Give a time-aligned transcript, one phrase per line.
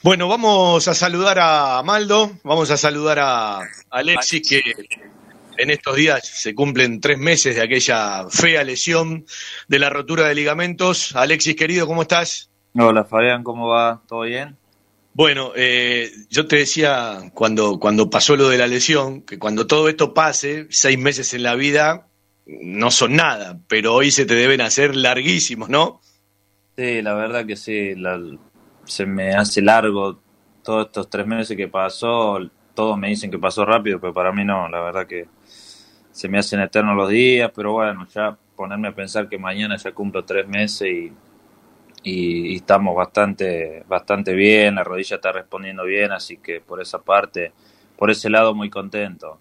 [0.00, 4.62] Bueno, vamos a saludar a Maldo, vamos a saludar a Alexis, que
[5.56, 9.26] en estos días se cumplen tres meses de aquella fea lesión
[9.66, 11.16] de la rotura de ligamentos.
[11.16, 12.48] Alexis, querido, ¿cómo estás?
[12.74, 14.00] Hola, Fabián, ¿cómo va?
[14.06, 14.56] ¿Todo bien?
[15.14, 19.88] Bueno, eh, yo te decía cuando, cuando pasó lo de la lesión, que cuando todo
[19.88, 22.06] esto pase, seis meses en la vida
[22.46, 26.00] no son nada, pero hoy se te deben hacer larguísimos, ¿no?
[26.76, 27.96] Sí, la verdad que sí.
[27.96, 28.16] La,
[28.88, 30.18] se me hace largo
[30.64, 32.38] todos estos tres meses que pasó.
[32.74, 34.68] Todos me dicen que pasó rápido, pero para mí no.
[34.68, 35.28] La verdad que
[36.10, 39.92] se me hacen eternos los días, pero bueno, ya ponerme a pensar que mañana ya
[39.92, 41.12] cumplo tres meses y,
[42.02, 47.52] y, estamos bastante, bastante bien, la rodilla está respondiendo bien, así que por esa parte,
[47.96, 49.38] por ese lado muy contento.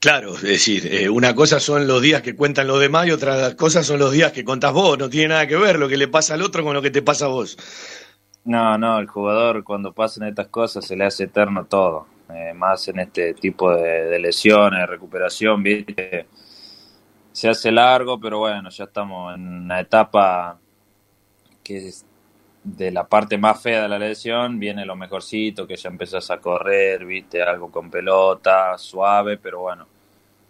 [0.00, 3.56] Claro, es decir, eh, una cosa son los días que cuentan los demás y otra
[3.56, 6.08] cosa son los días que contás vos, no tiene nada que ver lo que le
[6.08, 7.56] pasa al otro con lo que te pasa a vos.
[8.44, 12.88] No, no, el jugador cuando pasan estas cosas se le hace eterno todo, eh, más
[12.88, 16.26] en este tipo de, lesiones, recuperación, ¿viste?
[17.30, 20.58] Se hace largo, pero bueno, ya estamos en una etapa
[21.62, 22.04] que es
[22.64, 26.38] de la parte más fea de la lesión, viene lo mejorcito, que ya empezás a
[26.38, 27.42] correr, ¿viste?
[27.42, 29.86] Algo con pelota, suave, pero bueno,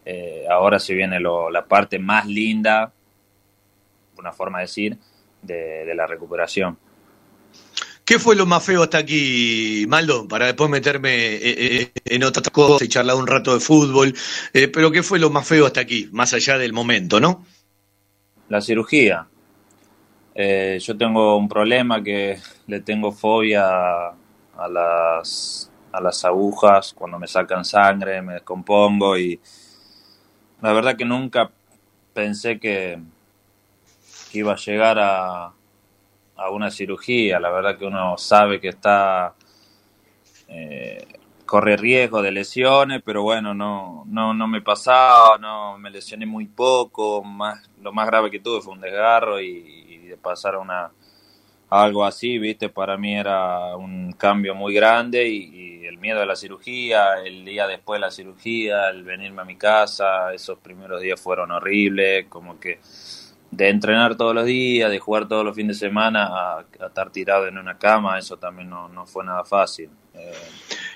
[0.04, 2.90] eh, ahora sí viene lo, la parte más linda,
[4.18, 4.98] una forma de decir,
[5.42, 6.78] de la recuperación.
[8.04, 10.26] ¿Qué fue lo más feo hasta aquí, Maldo?
[10.26, 11.40] Para después meterme eh,
[11.82, 14.12] eh, en otras cosas y charlar un rato de fútbol.
[14.52, 17.44] Eh, pero ¿qué fue lo más feo hasta aquí, más allá del momento, no?
[18.48, 19.26] La cirugía.
[20.34, 27.28] yo tengo un problema que le tengo fobia a las, a las agujas cuando me
[27.28, 29.40] sacan sangre, me descompongo y
[30.60, 31.50] la verdad que nunca
[32.12, 32.98] pensé que
[34.32, 35.52] iba a llegar a,
[36.36, 37.40] a una cirugía.
[37.40, 39.34] La verdad que uno sabe que está
[40.48, 41.06] eh,
[41.52, 46.46] corre riesgo de lesiones, pero bueno, no, no, no me pasaba, no me lesioné muy
[46.46, 47.22] poco.
[47.22, 50.90] Más, lo más grave que tuve fue un desgarro y, de pasar a una
[51.70, 56.26] algo así, viste, para mí era un cambio muy grande y, y, el miedo de
[56.26, 61.00] la cirugía, el día después de la cirugía, el venirme a mi casa, esos primeros
[61.02, 62.78] días fueron horribles, como que
[63.52, 67.46] de entrenar todos los días, de jugar todos los fines de semana, a, estar tirado
[67.46, 69.90] en una cama, eso también no, no fue nada fácil.
[70.14, 70.32] Eh,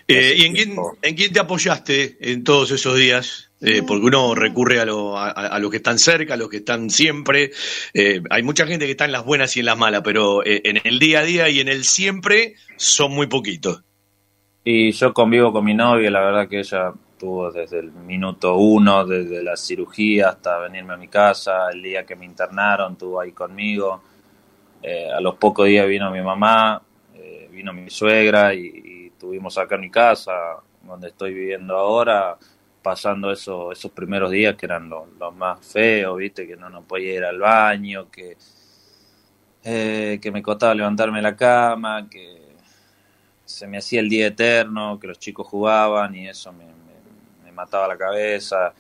[0.09, 3.51] eh, ¿Y en quién, en quién, te apoyaste en todos esos días?
[3.61, 6.91] Eh, porque uno recurre a, lo, a, los que están cerca, a los que están
[6.91, 7.53] siempre.
[7.95, 10.99] hay mucha gente que está en las buenas y en las malas, pero en el
[10.99, 13.83] día a día y en el siempre son muy poquitos.
[14.65, 19.05] Y yo convivo con mi novia, la verdad que ella tuvo desde el minuto uno,
[19.05, 23.33] desde la cirugía hasta venirme a mi casa, el día que me internaron, estuvo ahí
[23.33, 24.03] conmigo.
[24.83, 26.81] Eh, a los pocos días vino mi mamá,
[27.15, 30.33] eh, vino mi suegra y, estuvimos acá en mi casa,
[30.83, 32.37] donde estoy viviendo ahora,
[32.83, 37.15] pasando eso, esos primeros días que eran los, más feos, viste, que no, no podía
[37.15, 38.37] ir al baño, que,
[39.65, 42.47] eh, que me costaba levantarme la cama, que
[43.47, 46.67] se me hacía el día eterno, que los chicos jugaban y eso me,
[47.57, 48.73] mataba la cabeza.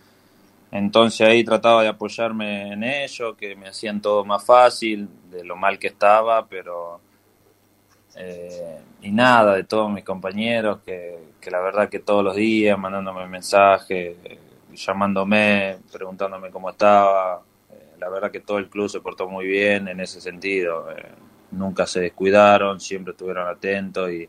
[0.70, 5.56] Entonces ahí trataba de apoyarme en ello, que me hacían todo más fácil, de lo
[5.56, 7.00] mal que estaba, pero...
[8.19, 11.19] Eh, y nada, de todos mis compañeros, que,
[11.50, 14.16] la verdad que todos los días mandándome mensajes,
[14.72, 17.42] llamándome, preguntándome cómo estaba.
[17.70, 20.91] Eh, la verdad que todo el club se portó muy bien en ese sentido.
[20.91, 21.04] Eh,
[21.53, 24.28] nunca se descuidaron, siempre estuvieron atentos y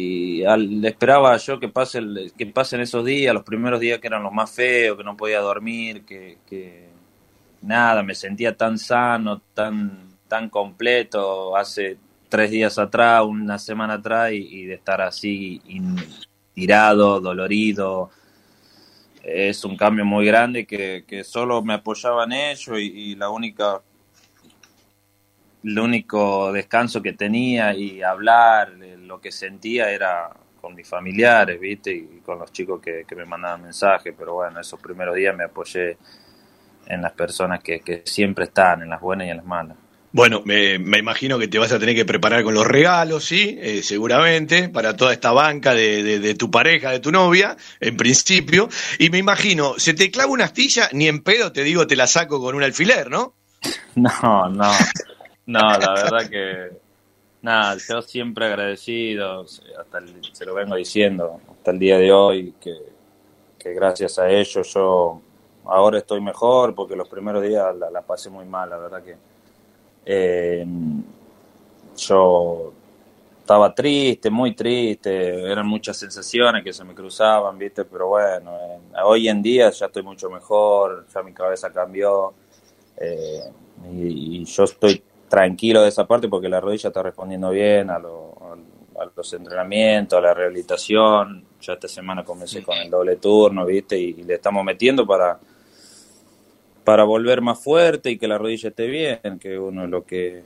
[0.00, 2.00] y al, esperaba yo que pase
[2.36, 5.40] que pasen esos días, los primeros días que eran los más feos, que no podía
[5.40, 6.88] dormir, que, que
[7.62, 11.98] nada, me sentía tan sano, tan, tan completo hace
[12.28, 15.60] tres días atrás, una semana atrás, y, de estar así
[16.54, 18.10] tirado, dolorido.
[19.24, 23.82] Es un cambio muy grande que, solo me apoyaba en ello y la única
[25.68, 30.30] el único descanso que tenía y hablar, lo que sentía era
[30.60, 31.92] con mis familiares, ¿viste?
[31.92, 35.98] Y con los chicos que, me mandaban mensajes, pero bueno, esos primeros días me apoyé
[36.86, 39.76] en las personas que, siempre están, en las buenas y en las malas.
[40.10, 43.82] Bueno, me, imagino que te vas a tener que preparar con los regalos, sí, eh,
[43.82, 48.70] seguramente, para toda esta banca de, de, tu pareja, de tu novia, en principio.
[48.98, 52.06] Y me imagino, se te clava una astilla, ni en pedo te digo te la
[52.06, 53.34] saco con un alfiler, ¿no?
[53.96, 54.72] No, no.
[55.48, 56.76] No, la verdad que
[57.40, 59.46] nada, yo siempre agradecido,
[59.80, 65.22] hasta se lo vengo diciendo hasta el día de hoy, que, gracias a ellos yo
[65.64, 69.16] ahora estoy mejor, porque los primeros días la, pasé muy mal, la verdad que
[70.04, 70.66] eh,
[71.96, 72.74] yo
[73.40, 77.86] estaba triste, muy triste, eran muchas sensaciones que se me cruzaban, ¿viste?
[77.86, 78.52] Pero bueno,
[79.02, 82.34] hoy en día ya estoy mucho mejor, ya mi cabeza cambió
[82.98, 83.50] eh,
[83.90, 89.32] y, yo estoy tranquilo de esa parte porque la rodilla está respondiendo bien a, los
[89.32, 91.44] entrenamientos, a la rehabilitación.
[91.60, 93.98] Ya esta semana comencé con el doble turno, ¿viste?
[93.98, 95.38] Y, le estamos metiendo para
[96.84, 100.42] para volver más fuerte y que la rodilla esté bien, que uno es lo que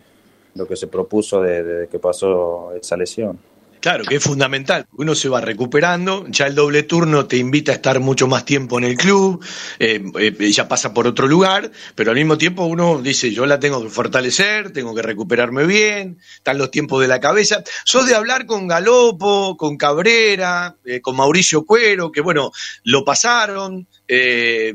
[0.55, 3.38] lo que se propuso desde que pasó esa lesión.
[3.82, 4.87] Claro, que es fundamental.
[4.93, 8.79] Uno se va recuperando, ya el doble turno te invita a estar mucho más tiempo
[8.79, 9.44] en el club,
[9.81, 13.58] eh, eh, ya pasa por otro lugar, pero al mismo tiempo uno dice, yo la
[13.58, 17.64] tengo que fortalecer, tengo que recuperarme bien, están los tiempos de la cabeza.
[17.84, 22.52] Sos de hablar con Galopo, con Cabrera, eh, con Mauricio Cuero, que bueno,
[22.85, 23.88] lo pasaron,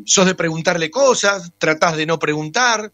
[0.06, 2.92] sos de preguntarle cosas, tratás de no preguntar.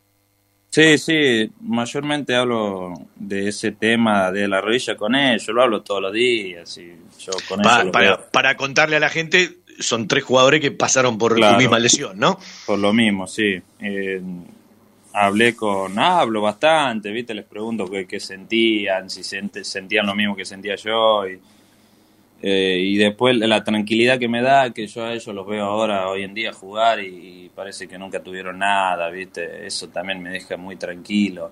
[0.73, 5.83] Sí, sí, mayormente hablo de ese tema de la rodilla con él, yo lo hablo
[5.83, 10.61] todos los días y yo con para, para, contarle a la gente, son tres jugadores
[10.61, 12.39] que pasaron por la misma lesión, ¿no?
[12.65, 13.61] Por lo mismo, sí.
[13.81, 14.19] Eh,
[15.13, 17.35] hablé con, hablo bastante, ¿viste?
[17.35, 21.39] Les pregunto qué, qué sentían, si sentían lo mismo que sentía yo y
[22.45, 26.09] eh, y después la tranquilidad que me da, que yo a ellos los veo ahora,
[26.09, 29.65] hoy en día, jugar y, parece que nunca tuvieron nada, ¿viste?
[29.65, 31.51] Eso también me deja muy tranquilo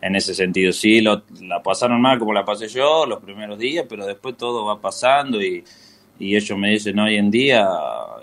[0.00, 0.72] en ese sentido.
[0.72, 4.64] Sí, lo, la pasaron mal como la pasé yo los primeros días, pero después todo
[4.64, 5.64] va pasando y,
[6.20, 7.68] y ellos me dicen, hoy en día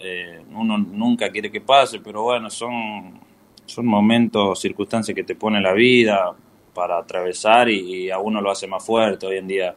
[0.01, 3.19] eh, uno nunca quiere que pase, pero bueno, son,
[3.65, 6.33] son momentos, circunstancias que te pone la vida
[6.73, 9.75] para atravesar y, y a uno lo hace más fuerte hoy en día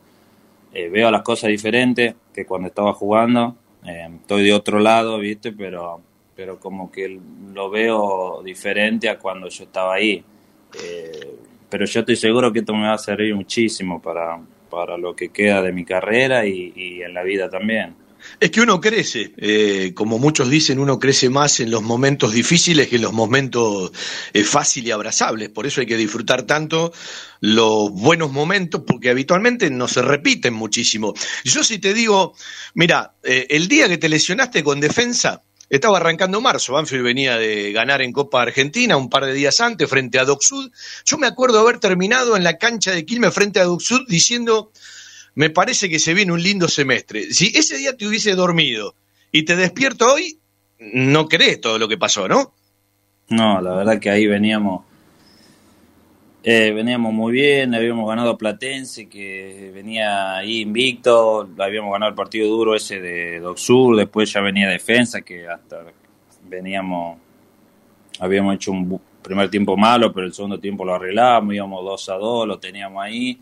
[0.72, 3.56] eh, veo las cosas diferentes que cuando estaba jugando.
[3.84, 5.52] Eh, estoy de otro lado, ¿viste?
[5.52, 6.00] Pero,
[6.34, 7.18] pero como que
[7.52, 10.22] lo veo diferente a cuando yo estaba ahí.
[10.82, 11.34] Eh,
[11.68, 15.30] pero yo estoy seguro que esto me va a servir muchísimo para, para lo que
[15.30, 17.94] queda de mi carrera y, y en la vida también.
[18.40, 22.88] Es que uno crece, eh, como muchos dicen, uno crece más en los momentos difíciles
[22.88, 23.92] que en los momentos
[24.32, 25.48] eh, fáciles y abrazables.
[25.48, 26.92] Por eso hay que disfrutar tanto
[27.40, 31.14] los buenos momentos, porque habitualmente no se repiten muchísimo.
[31.44, 32.34] Yo si te digo,
[32.74, 37.72] mira, eh, el día que te lesionaste con defensa, estaba arrancando marzo, Banfield venía de
[37.72, 40.70] ganar en Copa Argentina un par de días antes frente a Doc Sud.
[41.04, 44.72] Yo me acuerdo haber terminado en la cancha de Quilmes frente a Doc Sud diciendo
[45.38, 47.30] me parece que se viene un lindo semestre.
[47.30, 48.96] Si ese día te hubiese dormido
[49.30, 50.36] y te despierto hoy,
[50.80, 52.54] no crees todo lo que pasó, ¿no?
[53.28, 54.82] No, la verdad que ahí veníamos
[56.42, 62.48] eh, veníamos muy bien, habíamos ganado Platense, que venía ahí invicto, habíamos ganado el partido
[62.48, 65.84] duro ese de Doc Sur, después ya venía defensa, que hasta
[66.48, 67.16] veníamos,
[68.18, 72.14] habíamos hecho un primer tiempo malo, pero el segundo tiempo lo arreglamos, íbamos 2 a
[72.14, 73.38] 2, lo teníamos ahí,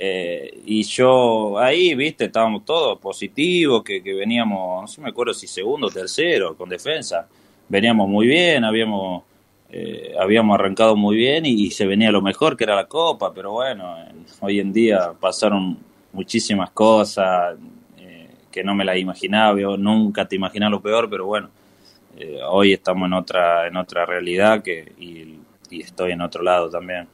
[0.00, 5.48] eh, y yo ahí, viste, estábamos todos positivos, que, veníamos, no sé me acuerdo si
[5.48, 7.26] segundo o tercero con defensa.
[7.68, 9.24] Veníamos muy bien, habíamos,
[9.70, 13.52] eh, habíamos arrancado muy bien y, se venía lo mejor que era la Copa, pero
[13.52, 13.96] bueno,
[14.40, 15.76] hoy en día pasaron
[16.12, 17.56] muchísimas cosas
[17.98, 21.50] eh, que no me las imaginaba, yo nunca te imaginas lo peor, pero bueno,
[22.50, 27.08] hoy estamos en otra, en otra realidad que, y estoy en otro lado también.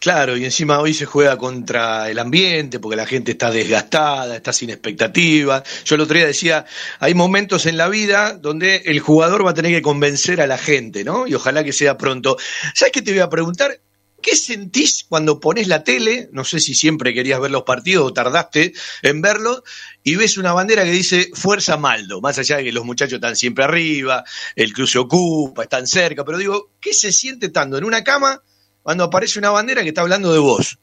[0.00, 4.52] Claro, y encima hoy se juega contra el ambiente porque la gente está desgastada, está
[4.52, 5.62] sin expectativa.
[5.84, 6.64] Yo el otro día decía,
[7.00, 10.58] hay momentos en la vida donde el jugador va a tener que convencer a la
[10.58, 11.26] gente, ¿no?
[11.26, 12.36] Y ojalá que sea pronto.
[12.74, 13.80] ¿Sabes qué te voy a preguntar?
[14.20, 16.28] ¿Qué sentís cuando pones la tele?
[16.32, 19.62] No sé si siempre querías ver los partidos o tardaste en verlo
[20.02, 23.36] y ves una bandera que dice Fuerza Maldo, más allá de que los muchachos están
[23.36, 24.24] siempre arriba,
[24.56, 28.42] el club se ocupa, están cerca, pero digo, ¿qué se siente estando en una cama
[28.88, 30.78] cuando aparece una bandera que está hablando de vos?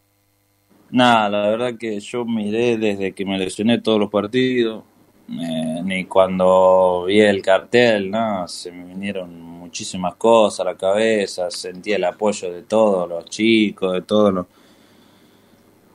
[0.91, 4.83] Nada, la verdad que yo miré desde que me lesioné todos los partidos,
[5.27, 8.47] eh, ni cuando vi el cartel, ¿no?
[8.47, 13.93] Se me vinieron muchísimas cosas a la cabeza, sentí el apoyo de todos los chicos,
[13.93, 14.45] de todos los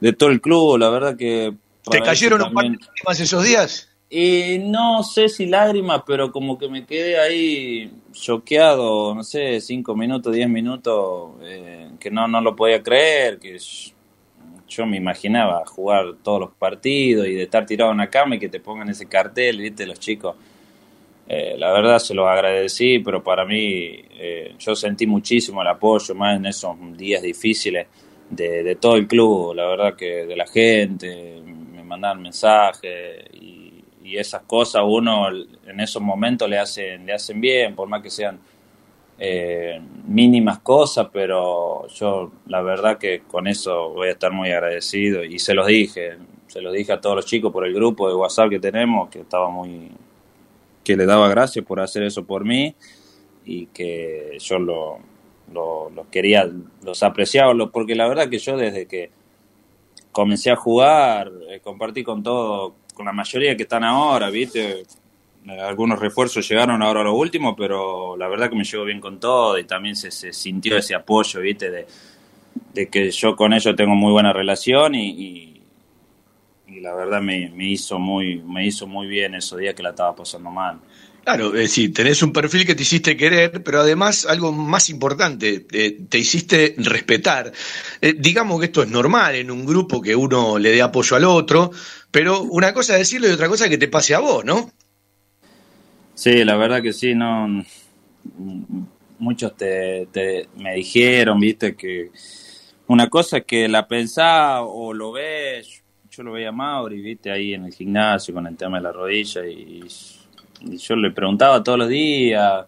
[0.01, 1.55] de todo el club, la verdad que
[1.89, 3.89] ¿Te cayeron un par de esos días?
[4.13, 9.95] Y no sé si lágrimas, pero como que me quedé ahí choqueado, no sé, cinco
[9.95, 13.57] minutos, diez minutos, eh, que no, no lo podía creer, que
[14.69, 18.41] yo me imaginaba jugar todos los partidos y de estar tirado en una cama y
[18.41, 20.35] que te pongan ese cartel, viste, los chicos.
[21.29, 26.17] Eh, la verdad se lo agradecí, pero para mí eh, yo sentí muchísimo el apoyo,
[26.17, 27.87] más en esos días difíciles
[28.29, 33.70] de, de todo el club, la verdad que de la gente, me mandaban mensajes y
[34.11, 38.11] y esas cosas uno en esos momentos le hacen, le hacen bien, por más que
[38.11, 38.41] sean
[39.21, 45.23] eh, mínimas cosas, pero yo la verdad que con eso voy a estar muy agradecido
[45.23, 46.17] y se los dije,
[46.49, 49.21] se lo dije a todos los chicos por el grupo de WhatsApp que tenemos, que
[49.21, 49.93] estaba muy,
[50.83, 52.75] que le daba gracias por hacer eso por mí
[53.45, 54.99] y que yo lo,
[55.53, 56.51] los quería,
[56.83, 59.11] los apreciaba, porque la verdad que yo desde que
[60.11, 64.85] comencé a jugar, eh, compartí con todo, con la mayoría que están ahora, ¿viste?
[65.47, 69.19] Algunos refuerzos llegaron ahora a lo último, pero la verdad que me llevo bien con
[69.19, 71.71] todo y también se, sintió ese apoyo, ¿viste?
[71.71, 71.87] De,
[72.75, 75.57] de, que yo con ellos tengo muy buena relación y,
[76.69, 79.91] y, la verdad me, me, hizo muy, me hizo muy bien esos días que la
[79.91, 80.79] estaba pasando mal.
[81.25, 85.99] Claro, es tenés un perfil que te hiciste querer, pero además algo más importante, eh,
[86.09, 87.53] te hiciste respetar.
[88.01, 91.25] Eh, digamos que esto es normal en un grupo que uno le dé apoyo al
[91.25, 91.71] otro,
[92.11, 94.73] pero una cosa es decirlo y otra cosa es que te pase a vos, ¿no?
[96.15, 97.65] Sí, la verdad que sí, no.
[99.19, 100.09] Muchos te,
[100.57, 102.11] me dijeron, viste, que
[102.87, 107.31] una cosa es que la pensás o lo ves, yo lo veía a Mauri, viste,
[107.31, 109.83] ahí en el gimnasio con el tema de la rodilla y
[110.61, 112.67] yo le preguntaba todos los días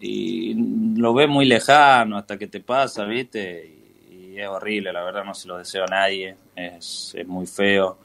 [0.00, 0.54] y
[0.96, 3.70] lo ve muy lejano hasta que te pasa, ¿viste?
[4.10, 7.96] Y, es horrible, la verdad no se lo deseo a nadie, es, es muy feo.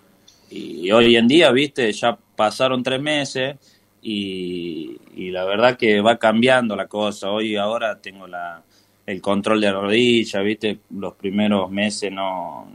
[0.51, 1.91] Y, hoy en día, ¿viste?
[1.91, 3.57] Ya pasaron tres meses
[4.01, 4.97] y,
[5.31, 7.29] la verdad que va cambiando la cosa.
[7.31, 8.63] Hoy ahora tengo la,
[9.05, 10.79] el control de la rodilla, ¿viste?
[10.91, 12.67] Los primeros meses no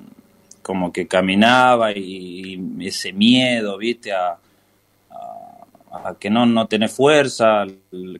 [0.62, 4.12] como que caminaba y, y ese miedo, ¿viste?
[4.12, 4.38] A,
[6.02, 7.64] a que no, no tenés fuerza,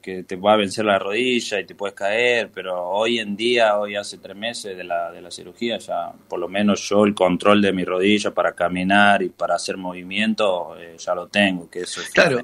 [0.01, 3.77] que te va a vencer la rodilla y te puedes caer, pero hoy en día,
[3.79, 7.15] hoy hace tres meses de la, de la cirugía, ya por lo menos yo el
[7.15, 11.81] control de mi rodilla para caminar y para hacer movimiento eh, ya lo tengo, que
[11.81, 12.39] eso es claro.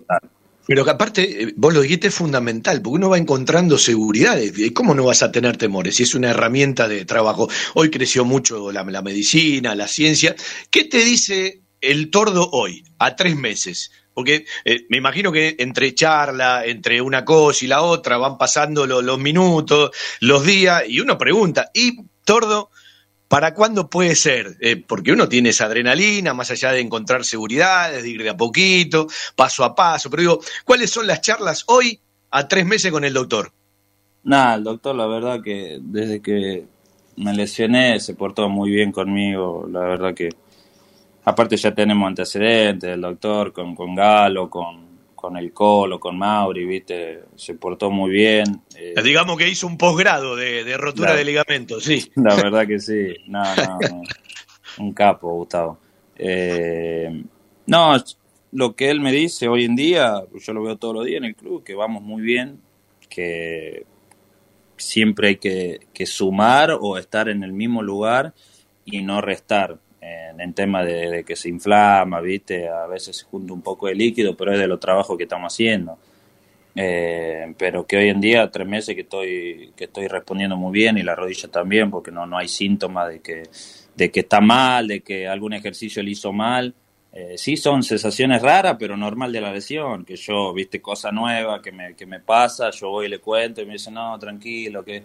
[0.67, 4.53] Pero que aparte, eh, vos lo dijiste, es fundamental, porque uno va encontrando seguridades.
[4.73, 5.97] ¿Cómo no vas a tener temores?
[5.97, 7.49] Si es una herramienta de trabajo.
[7.75, 10.37] Hoy creció mucho la, la medicina, la ciencia.
[10.71, 13.91] ¿Qué te dice el tordo hoy, a tres meses?
[14.21, 18.87] Porque eh, me imagino que entre charla, entre una cosa y la otra, van pasando
[18.87, 22.69] los minutos, los días, y uno pregunta, ¿y Tordo,
[23.29, 24.59] para cuándo puede ser?
[24.61, 28.37] Eh, porque uno tiene esa adrenalina, más allá de encontrar seguridad, de ir de a
[28.37, 31.99] poquito, paso a paso, pero digo, ¿cuáles son las charlas hoy
[32.31, 33.51] a tres meses con el doctor?
[34.25, 36.67] Nada, el doctor, la verdad que desde que
[37.17, 40.29] me lesioné se portó muy bien conmigo, la verdad que
[41.25, 46.65] Aparte ya tenemos antecedentes, el doctor con, con Galo, con, con el Colo, con Mauri,
[46.65, 47.25] ¿viste?
[47.37, 48.63] Se portó muy bien.
[48.75, 52.11] Eh, Digamos que hizo un posgrado de, rotura de ligamentos, sí.
[52.17, 53.15] La verdad que sí.
[53.27, 54.03] No, no,
[54.79, 55.79] Un capo, Gustavo.
[56.17, 57.23] Eh,
[57.67, 57.97] no,
[58.53, 61.27] lo que él me dice hoy en día, yo lo veo todos los días en
[61.27, 62.59] el club, que vamos muy bien,
[63.11, 63.85] que
[64.79, 68.33] siempre hay que, que sumar o estar en el mismo lugar
[68.87, 72.69] y no restar en, tema de, que se inflama, ¿viste?
[72.69, 75.53] A veces se junta un poco de líquido, pero es de los trabajos que estamos
[75.53, 75.99] haciendo.
[76.75, 80.99] Eh, pero que hoy en día, tres meses que estoy, que estoy respondiendo muy bien
[80.99, 83.43] y la rodilla también, porque no, no hay síntomas de que,
[83.95, 86.75] de que está mal, de que algún ejercicio le hizo mal.
[87.13, 91.61] Eh, sí son sensaciones raras, pero normal de la lesión, que yo, viste, cosa nueva
[91.61, 94.85] que me, que me pasa, yo voy y le cuento y me dice, no, tranquilo,
[94.85, 95.03] que,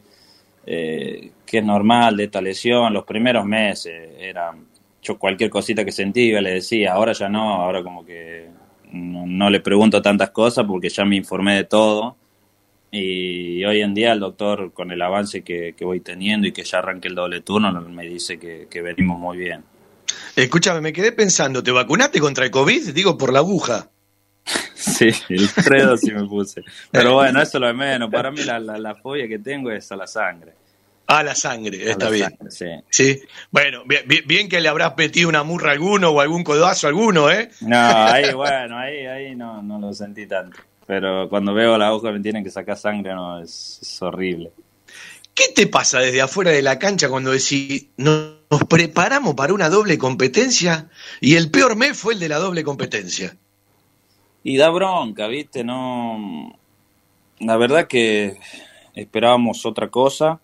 [0.67, 2.93] eh, que es normal de esta lesión.
[2.93, 4.67] Los primeros meses eran
[5.05, 8.47] yo cualquier cosita que sentía le decía, ahora ya no, ahora como que
[8.91, 12.15] no, le pregunto tantas cosas porque ya me informé de todo.
[12.91, 16.79] Y hoy en día el doctor, con el avance que, voy teniendo y que ya
[16.79, 19.63] arranque el doble turno, me dice que, venimos muy bien.
[20.35, 22.93] Escúchame, me quedé pensando, ¿te vacunaste contra el COVID?
[22.93, 23.89] Digo, por la aguja.
[24.75, 26.61] Sí, el Fredo sí me puse.
[26.91, 28.11] Pero bueno, eso es lo de menos.
[28.11, 30.53] Para mí la, la, la fobia que tengo es a la sangre.
[31.07, 32.35] A la sangre, está bien.
[32.89, 33.21] sí.
[33.51, 33.83] Bueno,
[34.25, 37.49] bien, que le habrás metido una murra a alguno o algún codazo a alguno, ¿eh?
[37.61, 40.57] No, ahí, bueno, ahí, ahí no, no lo sentí tanto.
[40.87, 44.51] Pero cuando veo la hoja me tienen que sacar sangre, no, es, horrible.
[45.35, 49.97] ¿Qué te pasa desde afuera de la cancha cuando decís, nos preparamos para una doble
[49.97, 50.89] competencia
[51.21, 53.35] y el peor mes fue el de la doble competencia?
[54.43, 55.63] Y da bronca, ¿viste?
[55.63, 56.57] No.
[57.39, 58.39] La verdad que
[58.95, 60.39] esperábamos otra cosa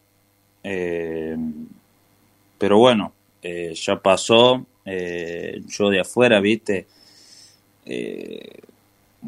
[0.64, 1.36] eh,
[2.58, 4.66] pero bueno, eh, ya pasó.
[4.86, 6.88] Eh, yo de afuera, viste,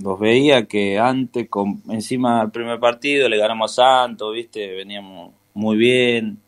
[0.02, 5.34] los veía que antes, con, encima del primer partido, le ganamos a Santos, viste, veníamos
[5.54, 6.40] muy bien.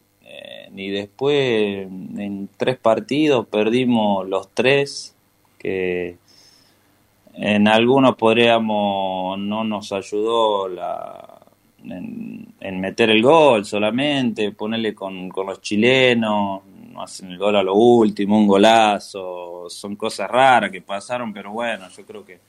[0.75, 5.15] y después, en tres partidos, perdimos los tres,
[5.57, 6.17] que
[7.33, 11.34] en algunos podríamos, no nos ayudó la,
[11.91, 16.61] en, meter el gol solamente, ponerle con, los chilenos,
[16.91, 21.51] no hacen el gol a lo último, un golazo, son cosas raras que pasaron, pero
[21.51, 22.39] bueno, yo creo que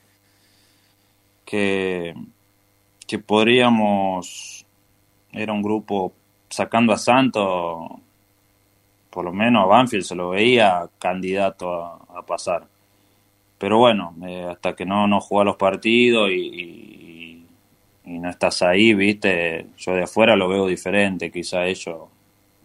[1.47, 2.13] que,
[3.07, 4.65] que podríamos,
[5.31, 6.11] era un grupo
[6.49, 7.89] sacando a Santos,
[9.09, 12.67] por lo menos a Banfield se lo veía candidato a, pasar.
[13.57, 17.06] Pero bueno, eh, hasta que no, no juega los partidos y,
[18.07, 22.09] no estás ahí, viste, yo de afuera lo veo diferente, quizá ellos,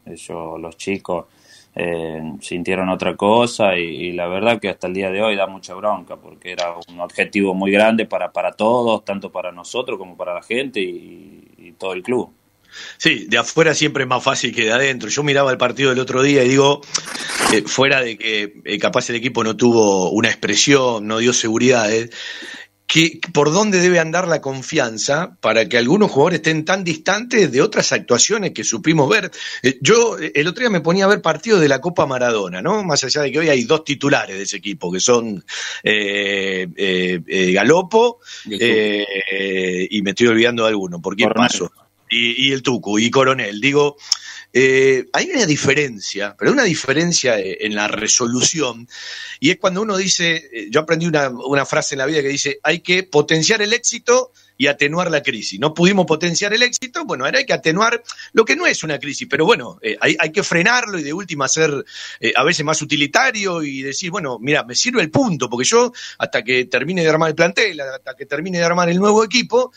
[0.07, 1.27] ellos los chicos,
[1.75, 5.75] eh, sintieron otra cosa y, la verdad que hasta el día de hoy da mucha
[5.75, 10.35] bronca porque era un objetivo muy grande para, para todos, tanto para nosotros como para
[10.35, 12.33] la gente y todo el club.
[12.97, 15.09] Sí, de afuera siempre es más fácil que de adentro.
[15.09, 16.81] Yo miraba el partido del otro día y digo,
[17.53, 22.11] eh, fuera de que eh, capaz el equipo no tuvo una expresión, no dio seguridades,
[22.93, 27.63] que, por dónde debe andar la confianza para que algunos jugadores estén tan distantes de
[27.63, 29.31] otras actuaciones que supimos ver.
[29.63, 32.85] Eh, yo el otro día me ponía a ver partidos de la Copa Maradona, ¿no?
[32.85, 35.43] Más allá de que hoy hay dos titulares de ese equipo, que son
[37.55, 41.73] Galopo y me estoy olvidando de alguno, ¿por qué paso?
[42.13, 43.61] y, el Tucu y Coronel.
[43.61, 43.97] Digo,
[44.55, 48.87] eh, hay una diferencia, pero una diferencia eh, en la resolución,
[49.41, 52.29] y es cuando uno dice, eh, yo aprendí una, una, frase en la vida que
[52.29, 55.59] dice, hay que potenciar el éxito y atenuar la crisis.
[55.59, 58.03] No pudimos potenciar el éxito, bueno, ahora hay que atenuar
[58.35, 61.49] lo que no es una crisis, pero bueno, hay, hay, que frenarlo y de última
[61.49, 61.85] ser
[62.37, 66.45] a veces más utilitario y decir, bueno, mira, me sirve el punto, porque yo hasta
[66.45, 69.73] que termine de armar el plantel, hasta que termine de armar el nuevo equipo,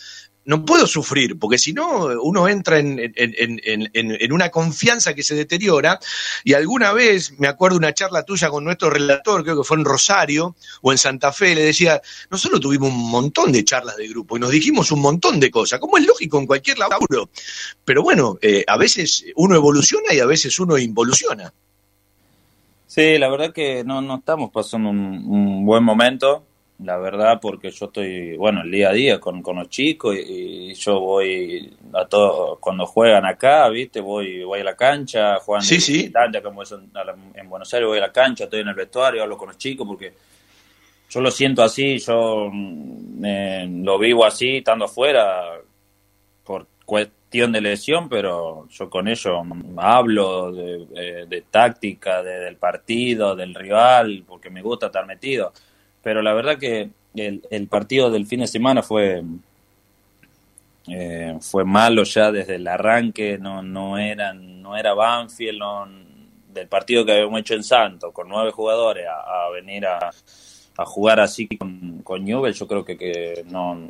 [0.46, 6.00] no puedo sufrir, porque si no, uno entra en, en, una confianza que se deteriora.
[6.44, 9.86] Y alguna vez, me acuerdo una charla tuya con nuestro relator, creo que fue en
[9.86, 14.38] Rosario o en Santa Fe, le decía, nosotros tuvimos un montón de charlas de grupo
[14.38, 17.30] y nos dijimos un montón de cosas, como es lógico en cualquier laburo.
[17.84, 21.52] Pero bueno, eh, a veces uno evoluciona y a veces uno involuciona.
[22.86, 26.44] Sí, la verdad que no, no estamos pasando un buen momento
[26.79, 30.74] la verdad, porque yo estoy, bueno, el día a día con, con los chicos y,
[30.74, 34.01] yo voy a todo, cuando juegan acá, ¿viste?
[34.01, 36.11] Voy, voy a la cancha, juegan sí, sí.
[36.44, 39.57] como en, Buenos Aires, voy a la cancha, estoy en el vestuario, hablo con los
[39.57, 40.14] chicos porque
[41.09, 45.61] yo lo siento así, yo mm, lo vivo así, estando afuera,
[46.44, 49.33] por cuestión de lesión, pero yo con ellos
[49.77, 55.53] hablo de, eh, de táctica, del partido, del rival, porque me gusta estar metido
[56.05, 59.24] pero la verdad que el, partido del fin de semana fue
[60.87, 65.59] eh, fue malo ya desde el arranque, no, no, eran, no era Banfield,
[66.53, 70.11] del partido que habíamos hecho en Santos, con nueve jugadores, a, venir a,
[70.77, 73.89] a, jugar así con, con Newell, yo creo que, que no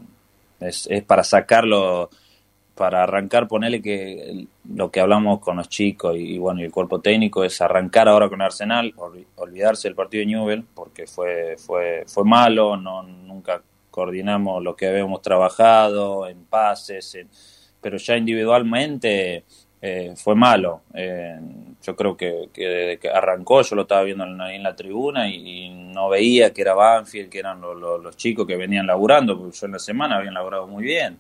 [0.62, 2.10] es, es para sacarlo
[2.76, 7.00] para arrancar, ponerle que lo que hablamos con los chicos y, bueno, y el cuerpo
[7.00, 8.94] técnico es arrancar ahora con Arsenal,
[9.36, 14.88] olvidarse del partido de Newell, porque fue, fue, fue malo, no, nunca coordinamos lo que
[14.88, 17.18] habíamos trabajado en pases,
[17.80, 19.46] pero ya individualmente
[19.82, 20.82] eh, fue malo.
[20.94, 21.40] Eh,
[21.82, 25.70] yo creo que, desde que arrancó, yo lo estaba viendo ahí en la tribuna y,
[25.96, 29.72] no veía que era Banfield, que eran los chicos que venían laburando, porque yo en
[29.72, 31.18] la semana habían laburado muy bien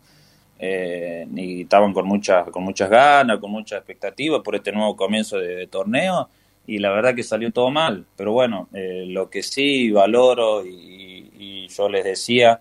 [0.57, 5.37] eh, y estaban con muchas, con muchas ganas, con muchas expectativas por este nuevo comienzo
[5.37, 6.29] de, torneo
[6.65, 8.05] y la verdad que salió todo mal.
[8.15, 12.59] Pero bueno, eh, lo que sí valoro y, yo les decía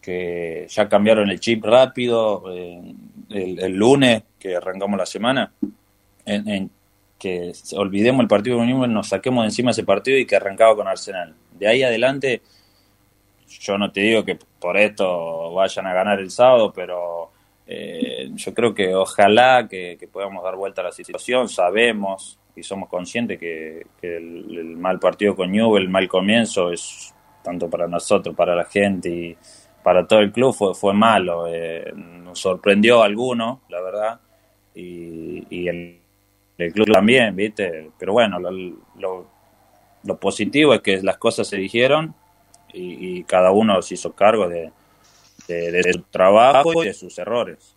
[0.00, 2.94] que ya cambiaron el chip rápido eh,
[3.30, 5.52] el, lunes que arrancamos la semana,
[6.24, 6.70] en,
[7.18, 10.88] que olvidemos el partido con nos saquemos de encima ese partido y que arrancaba con
[10.88, 11.34] Arsenal.
[11.58, 12.40] De ahí adelante
[13.60, 17.30] yo no te digo que por esto vayan a ganar el sábado, pero
[17.66, 21.48] eh, yo creo que ojalá que, podamos dar vuelta a la situación.
[21.48, 27.68] Sabemos y somos conscientes que, el, mal partido con Newell, el mal comienzo, es tanto
[27.68, 29.36] para nosotros, para la gente y
[29.82, 31.46] para todo el club fue, fue malo.
[31.48, 34.20] Eh, nos sorprendió a algunos, la verdad,
[34.74, 36.00] y, el,
[36.72, 37.90] club también, ¿viste?
[37.98, 39.26] Pero bueno, lo,
[40.04, 42.14] lo positivo es que las cosas se dijeron
[42.72, 44.70] y, cada uno se hizo cargo de,
[45.92, 47.74] su trabajo y de sus errores.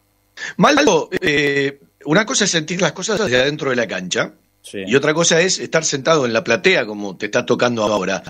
[0.57, 4.33] Maldo, eh, una cosa es sentir las cosas desde adentro de la cancha
[4.73, 8.21] y otra cosa es estar sentado en la platea como te está tocando ahora.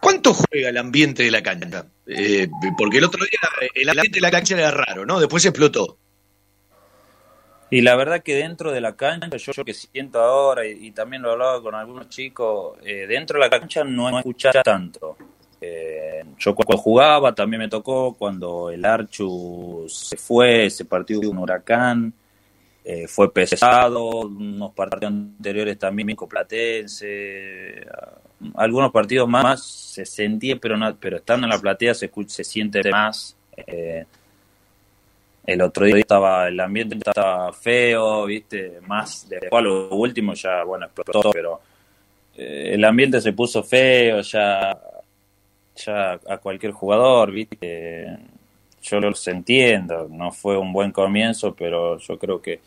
[0.00, 1.86] ¿Cuánto juega el ambiente de la cancha?
[2.06, 5.20] Eh, porque el otro día el ambiente de la cancha era raro, ¿no?
[5.20, 5.98] Después explotó.
[7.68, 11.32] Y la verdad que dentro de la cancha, yo, que siento ahora, y, también lo
[11.32, 15.16] hablaba con algunos chicos, eh, dentro de la cancha no escuchar tanto.
[15.68, 21.26] Eh, yo cuando jugaba también me tocó cuando el Archu se fue, ese partido de
[21.28, 22.12] un huracán.
[22.84, 27.84] eh, fue pesado, unos partidos anteriores también con Platense,
[28.54, 33.36] algunos partidos más, se sentía, pero pero estando en la platea se, se siente más.
[33.56, 34.04] Eh,
[35.46, 40.86] el otro día estaba, el ambiente estaba feo, viste, más de lo último ya, bueno,
[40.86, 41.60] explotó, pero
[42.36, 44.78] eh, el ambiente se puso feo, ya,
[45.76, 48.18] ya a cualquier jugador, viste,
[48.82, 52.60] yo los entiendo, no fue un buen comienzo, pero yo creo que,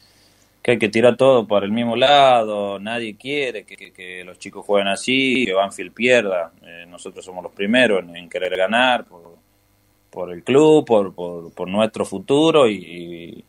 [0.62, 4.90] que hay que tirar todo por el mismo lado, nadie quiere que, los chicos jueguen
[4.90, 9.36] así, que Banfield pierda, eh, nosotros somos los primeros en, querer ganar por,
[10.10, 13.44] por el club, por, por, nuestro futuro y,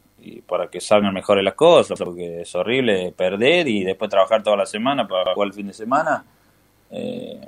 [0.46, 4.66] para que salgan mejores las cosas, porque es horrible perder y después trabajar toda la
[4.66, 6.24] semana para jugar el fin de semana.
[6.90, 7.40] Eh,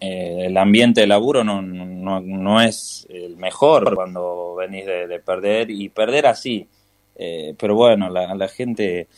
[0.00, 5.70] eh, el ambiente de laburo no, no, no, es el mejor cuando venís de, perder
[5.70, 6.66] y perder así.
[7.16, 9.08] Eh, pero bueno, la, la gente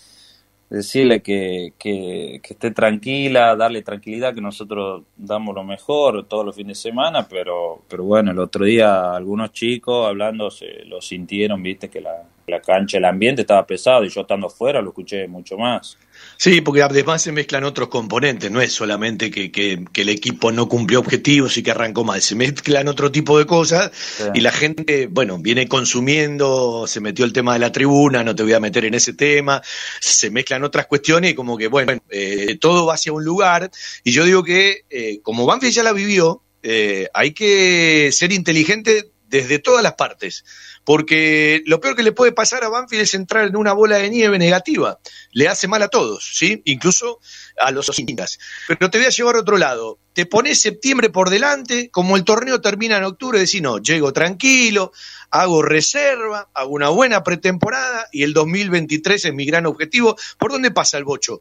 [0.72, 6.78] decirle que, que, esté tranquila, darle tranquilidad, que nosotros damos lo mejor todos los fines
[6.78, 11.90] de semana, pero, pero bueno, el otro día algunos chicos hablando se lo sintieron, viste,
[11.90, 15.58] que la, la cancha, el ambiente estaba pesado y yo estando fuera lo escuché mucho
[15.58, 15.98] más.
[16.42, 20.68] Sí, porque además se mezclan otros componentes, no es solamente que, que, el equipo no
[20.68, 23.92] cumplió objetivos y que arrancó mal, se mezclan otro tipo de cosas
[24.34, 28.42] y la gente, bueno, viene consumiendo, se metió el tema de la tribuna, no te
[28.42, 29.62] voy a meter en ese tema,
[30.00, 33.70] se mezclan otras cuestiones y como que, bueno, eh, todo va hacia un lugar
[34.02, 39.11] y yo digo que eh, como Banfield ya la vivió, eh, hay que ser inteligente
[39.32, 40.44] desde todas las partes
[40.84, 44.10] porque lo peor que le puede pasar a Banfield es entrar en una bola de
[44.10, 44.98] nieve negativa.
[45.30, 46.62] Le hace mal a todos, ¿sí?
[46.64, 47.20] Incluso
[47.58, 48.38] a los hinchas.
[48.66, 49.98] Pero te voy a llevar a otro lado.
[50.12, 54.92] Te pones septiembre por delante, como el torneo termina en octubre, decís, no, llego tranquilo,
[55.30, 60.16] hago reserva, hago una buena pretemporada y el 2023 es mi gran objetivo.
[60.38, 61.38] ¿Por dónde pasa el bocho?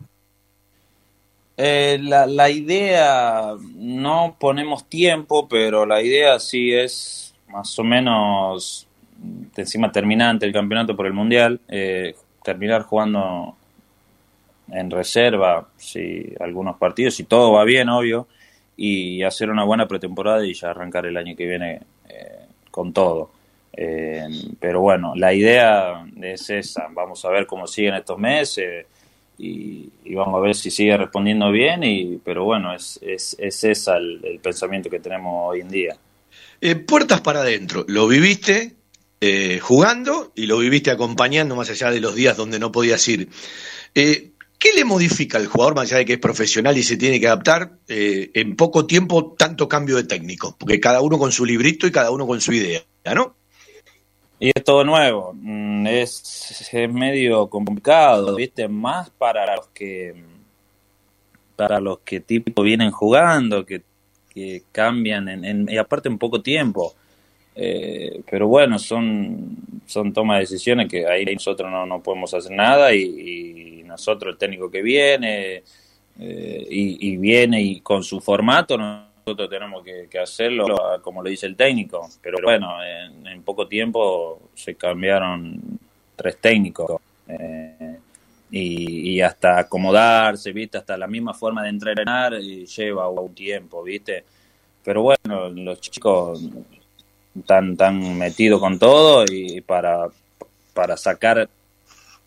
[1.57, 8.87] Eh, la, la idea, no ponemos tiempo, pero la idea sí es más o menos
[9.55, 13.55] encima terminante el campeonato por el Mundial, eh, terminar jugando
[14.71, 18.27] en reserva, si algunos partidos, si todo va bien, obvio,
[18.77, 23.31] y hacer una buena pretemporada y ya arrancar el año que viene eh, con todo.
[23.73, 24.27] Eh,
[24.59, 28.85] pero bueno, la idea es esa, vamos a ver cómo siguen estos meses
[29.37, 33.97] y, vamos a ver si sigue respondiendo bien, y, pero bueno, es, es, es esa
[33.97, 35.95] el, pensamiento que tenemos hoy en día.
[36.87, 38.75] Puertas para adentro, lo viviste,
[39.23, 43.29] eh, jugando y lo viviste acompañando más allá de los días donde no podías ir.
[43.93, 47.19] Eh, ¿Qué le modifica al jugador, más allá de que es profesional y se tiene
[47.19, 50.55] que adaptar, eh, en poco tiempo tanto cambio de técnico?
[50.57, 52.81] Porque cada uno con su librito y cada uno con su idea,
[53.13, 53.35] ¿no?
[54.39, 58.67] Y es todo nuevo, mm, es, es medio complicado, ¿viste?
[58.67, 60.15] Más para los que
[61.55, 63.83] para los que tipo vienen jugando, que,
[64.33, 66.93] que cambian en, y aparte en poco tiempo.
[67.55, 72.51] Eh, pero bueno, son, son tomas de decisiones que ahí nosotros no, no podemos hacer
[72.51, 75.63] nada y, nosotros, el técnico que viene
[76.17, 80.65] eh, y, viene y con su formato, nosotros tenemos que, hacerlo
[81.01, 82.09] como lo dice el técnico.
[82.21, 85.59] Pero bueno, en, poco tiempo se cambiaron
[86.15, 87.01] tres técnicos.
[87.27, 87.97] Eh,
[88.51, 90.77] y, y, hasta acomodarse, ¿viste?
[90.77, 94.25] Hasta la misma forma de entrenar lleva un tiempo, ¿viste?
[94.83, 96.41] Pero bueno, los chicos
[97.45, 100.07] tan, tan metido con todo y para,
[100.73, 101.49] para sacar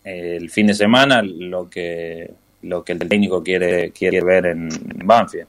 [0.03, 4.69] el fin de semana lo que, lo que el técnico quiere, quiere ver en,
[5.03, 5.47] Banfield.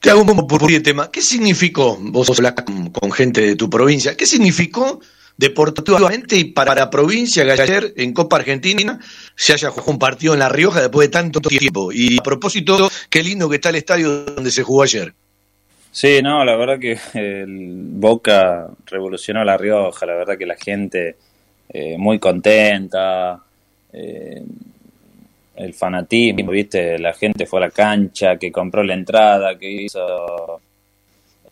[0.00, 1.10] Te hago un poco por el tema.
[1.10, 5.00] ¿Qué significó, vos hablas con, gente de tu provincia, qué significó
[5.42, 9.00] deportivamente y para la provincia que ayer en Copa Argentina
[9.34, 11.90] se haya jugado un partido en La Rioja después de tanto tiempo?
[11.92, 15.12] Y a propósito, qué lindo que está el estadio donde se jugó ayer.
[15.90, 17.56] Sí, no, la verdad que el
[17.94, 21.16] Boca revolucionó La Rioja, la verdad que la gente
[21.68, 23.42] eh, muy contenta,
[23.92, 24.42] eh,
[25.56, 30.60] el fanatismo, viste, la gente fue a la cancha, que compró la entrada, que hizo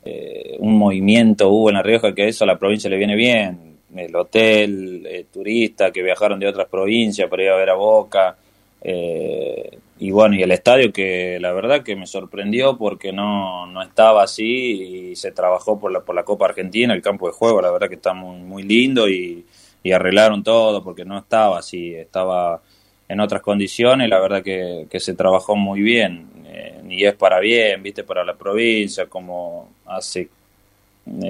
[0.04, 3.69] eh, un movimiento hubo en La Rioja que eso a la provincia le viene bien,
[3.96, 8.36] el hotel, turistas que viajaron de otras provincias para ir a ver a Boca,
[8.82, 13.82] eh, y bueno, y el estadio que la verdad que me sorprendió porque no, no
[13.82, 17.60] estaba así y se trabajó por la, por la Copa Argentina, el campo de juego,
[17.60, 19.44] la verdad que está muy, muy lindo y,
[19.92, 22.60] arreglaron todo porque no estaba así, estaba
[23.08, 27.82] en otras condiciones, la verdad que, se trabajó muy bien eh, y es para bien,
[27.82, 30.28] viste, para la provincia, como hace, eh,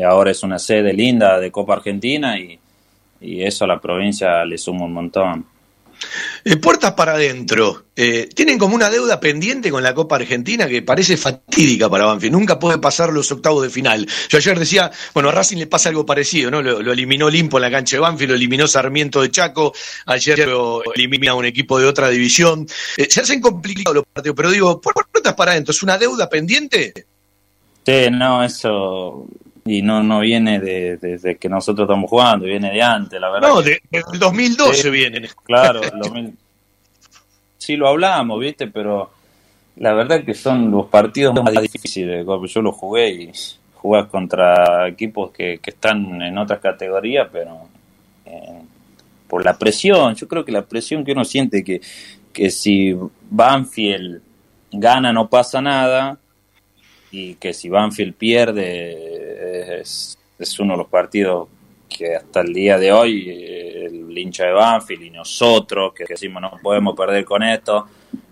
[0.06, 2.58] ahora es una sede linda de Copa Argentina y,
[3.20, 5.46] y eso a la provincia le suma un montón.
[6.44, 7.84] Eh, puertas para adentro.
[7.94, 12.32] Eh, tienen como una deuda pendiente con la Copa Argentina que parece fatídica para Banfield.
[12.32, 14.06] Nunca puede pasar los octavos de final.
[14.28, 16.62] Yo ayer decía, bueno, a Racing le pasa algo parecido, ¿no?
[16.62, 19.74] Lo, eliminó Limpo en la cancha de Banfield, lo eliminó Sarmiento de Chaco,
[20.06, 22.66] ayer lo elimina un equipo de otra división.
[22.96, 27.06] Eh, se hacen complicados los partidos, pero digo, puertas para adentro, ¿es una deuda pendiente?
[27.84, 29.26] Sí, no, eso
[29.70, 33.50] y no no viene desde de, que nosotros estamos jugando, viene de antes, la verdad.
[33.50, 35.28] No, desde el 2012 viene.
[35.44, 35.80] Claro,
[37.58, 38.66] sí lo hablamos, ¿viste?
[38.66, 39.12] Pero
[39.76, 42.26] la verdad que son los partidos más difíciles.
[42.26, 43.32] Yo lo jugué y
[43.74, 47.68] jugás contra equipos que, que están en otras categorías, pero
[48.26, 48.62] eh,
[49.28, 51.80] por la presión, yo creo que la presión que uno siente que,
[52.32, 52.96] que si
[53.30, 54.20] Banfield
[54.72, 56.18] gana no pasa nada
[57.12, 59.29] y que si Banfield pierde
[59.68, 60.18] es,
[60.58, 61.48] uno de los partidos
[61.88, 66.52] que hasta el día de hoy el hincha de Banfield y nosotros que decimos no
[66.62, 67.86] podemos perder con esto,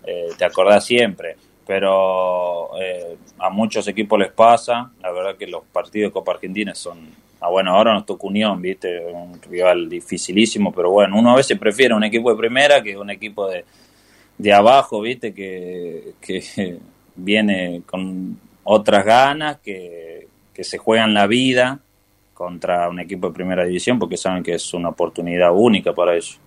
[0.05, 1.35] eh, te acordás siempre.
[1.67, 6.73] Pero eh, a muchos equipos les pasa, la verdad que los partidos de Copa Argentina
[6.73, 7.09] son,
[7.41, 11.59] ah, bueno, ahora nos toca Unión, viste, un rival dificilísimo, pero bueno, uno a veces
[11.59, 13.65] prefiere un equipo de primera que un equipo de,
[14.37, 16.79] de abajo, viste, que, que
[17.15, 20.28] viene con otras ganas, que,
[20.59, 21.79] que se juegan la vida
[22.33, 26.37] contra un equipo de primera división porque saben que es una oportunidad única para ellos.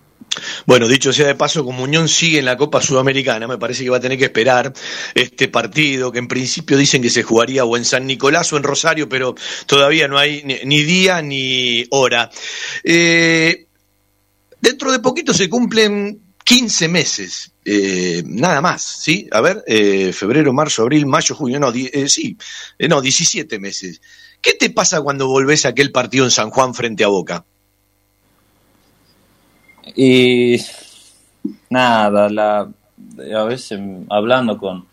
[0.67, 3.89] Bueno, dicho sea de paso, como Unión sigue en la Copa Sudamericana, me parece que
[3.89, 4.71] va a tener que esperar
[5.15, 8.61] este partido, que en principio dicen que se jugaría o en San Nicolás o en
[8.61, 9.33] Rosario, pero
[9.65, 12.29] todavía no hay ni, día ni hora.
[12.83, 13.65] Eh,
[14.61, 16.21] dentro de poquito se cumplen
[16.53, 19.27] 15 meses, eh, nada más, ¿sí?
[19.31, 22.37] A ver, eh, febrero, marzo, abril, mayo, junio, no, eh, sí,
[22.87, 23.99] no, 17 meses.
[24.39, 27.43] ¿Qué te pasa cuando volvés a aquel partido en San Juan frente a Boca?
[29.95, 30.57] Y
[31.71, 33.79] nada, la, a veces
[34.11, 34.85] hablando con,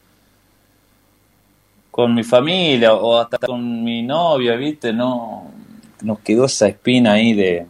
[1.90, 4.94] con mi familia o hasta con mi novia, ¿viste?
[4.94, 5.52] No,
[6.00, 7.66] nos quedó esa espina ahí de,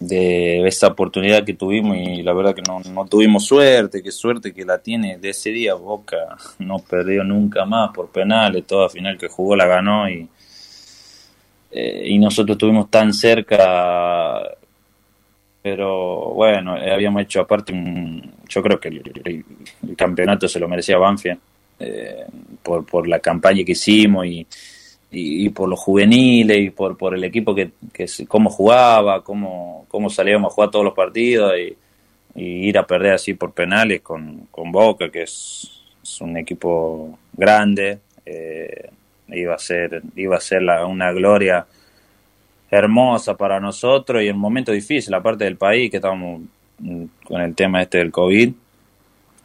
[0.00, 4.52] de esa oportunidad que tuvimos y la verdad que no, no tuvimos suerte, qué suerte
[4.52, 5.74] que la tiene de ese día.
[5.74, 10.26] Boca no perdió nunca más por penales, toda final que jugó la ganó y,
[11.70, 14.56] eh, y nosotros estuvimos tan cerca
[15.62, 17.74] pero bueno, eh, habíamos hecho aparte,
[18.48, 19.44] yo creo que el,
[19.94, 21.38] campeonato se lo merecía Banfield
[21.78, 22.24] eh,
[22.62, 24.46] por, por la campaña que hicimos y,
[25.12, 30.08] y, por los juveniles y por, por el equipo que, que cómo jugaba, cómo, cómo
[30.08, 31.76] salíamos a jugar todos los partidos y,
[32.36, 35.68] ir a perder así por penales con, con Boca, que es,
[36.20, 38.90] un equipo grande, eh,
[39.28, 41.66] iba a ser, iba a ser la, una gloria
[42.70, 46.42] hermosa para nosotros y en momento difícil, aparte del país, que estábamos
[47.24, 48.52] con el tema este del COVID,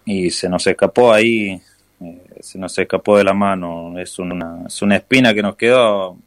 [0.05, 1.59] y se nos escapó ahí
[2.07, 3.97] eh, se nos escapó de la mano.
[3.99, 6.17] Es una, es una espina que nos quedó,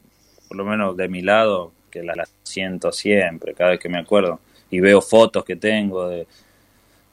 [0.47, 4.39] por lo menos de mi lado, que la, siento siempre, cada vez que me acuerdo.
[4.71, 6.27] Y veo fotos que tengo de,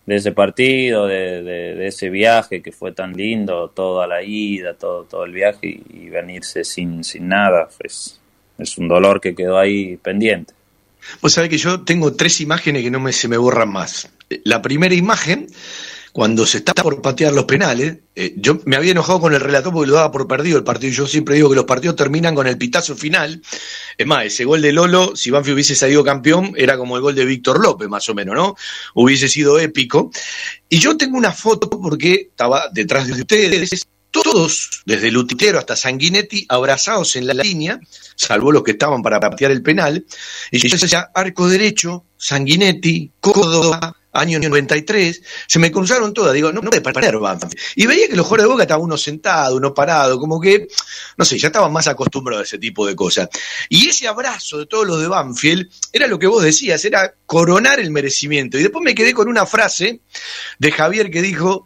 [0.06, 5.24] de ese partido, de, ese viaje que fue tan lindo, toda la ida, todo, todo
[5.24, 7.68] el viaje y, venirse sin, sin nada.
[7.80, 8.20] Es,
[8.58, 10.54] es un dolor que quedó ahí pendiente.
[11.20, 14.10] Vos sabés que yo tengo tres imágenes que no me, se me borran más.
[14.44, 15.48] La primera imagen
[16.16, 19.70] cuando se está por patear los penales, eh, yo me había enojado con el relator
[19.70, 20.90] porque lo daba por perdido el partido.
[20.90, 23.42] Yo siempre digo que los partidos terminan con el pitazo final.
[23.98, 27.14] Es más, ese gol de Lolo, si Banfi hubiese salido campeón, era como el gol
[27.14, 28.56] de Víctor López, más o menos, ¿no?
[28.94, 30.10] Hubiese sido épico.
[30.70, 36.46] Y yo tengo una foto porque estaba detrás de ustedes, todos, desde Lutitero hasta Sanguinetti,
[36.48, 37.78] abrazados en la línea,
[38.14, 40.06] salvo los que estaban para patear el penal.
[40.50, 46.60] Y yo decía, arco derecho, Sanguinetti, Córdoba, año 93, se me cruzaron todas, digo, no,
[46.60, 47.54] no puede parar Banfield.
[47.74, 50.68] Y veía que los jugadores de Boca estaban uno sentado, uno parado, como que,
[51.16, 53.28] no sé, ya estaban más acostumbrados a ese tipo de cosas.
[53.68, 57.80] Y ese abrazo de todos los de Banfield era lo que vos decías, era coronar
[57.80, 58.58] el merecimiento.
[58.58, 60.00] Y después me quedé con una frase
[60.58, 61.64] de Javier que dijo,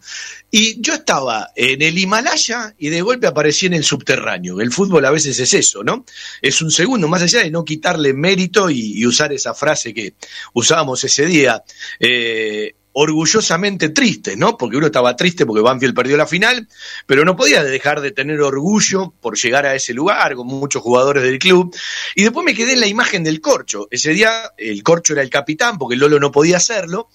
[0.51, 4.59] y yo estaba en el Himalaya y de golpe aparecí en el subterráneo.
[4.59, 6.05] El fútbol a veces es eso, ¿no?
[6.41, 10.15] Es un segundo, más allá de no quitarle mérito y, usar esa frase que
[10.53, 11.63] usábamos ese día.
[11.99, 14.57] Eh, orgullosamente triste, ¿no?
[14.57, 16.67] Porque uno estaba triste porque Banfield perdió la final,
[17.05, 21.23] pero no podía dejar de tener orgullo por llegar a ese lugar con muchos jugadores
[21.23, 21.73] del club.
[22.15, 23.87] Y después me quedé en la imagen del Corcho.
[23.91, 27.09] Ese día el Corcho era el capitán porque Lolo no podía hacerlo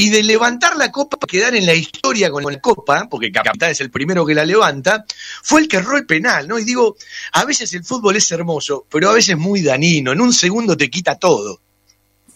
[0.00, 3.72] y de levantar la copa para quedar en la historia con la copa, porque Capitán
[3.72, 5.04] es el primero que la levanta,
[5.42, 6.56] fue el que erró el penal, ¿no?
[6.56, 6.94] Y digo,
[7.32, 10.88] a veces el fútbol es hermoso, pero a veces muy danino, en un segundo te
[10.88, 11.58] quita todo.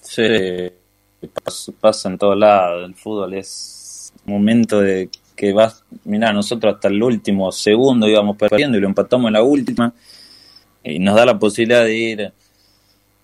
[0.03, 0.25] Sí,
[1.81, 2.85] pasa, en todos lados.
[2.85, 8.77] El fútbol es momento de que vas, mirá, nosotros hasta el último segundo íbamos perdiendo
[8.77, 9.95] y lo empatamos en la última
[10.83, 12.33] y nos da la posibilidad de ir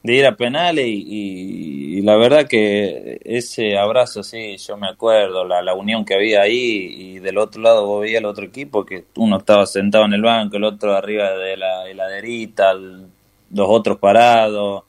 [0.09, 5.61] de ir a penales y, la verdad que ese abrazo, sí, yo me acuerdo, la,
[5.61, 9.05] la unión que había ahí y del otro lado vos veías el otro equipo que
[9.16, 14.85] uno estaba sentado en el banco, el otro arriba de la heladerita, los otros parados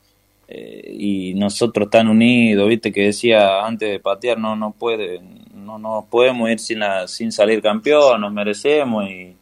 [0.48, 5.20] eh, y nosotros tan unidos, viste que decía antes de patear no no puede,
[5.54, 9.36] no no podemos ir sin, sin salir campeón, nos merecemos y,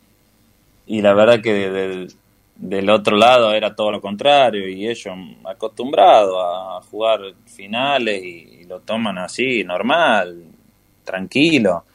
[0.87, 2.07] y la verdad que del
[2.57, 5.15] del otro lado era todo lo contrario y ellos
[5.45, 10.43] acostumbrados a jugar finales y, lo toman así, normal,
[11.05, 11.85] tranquilo.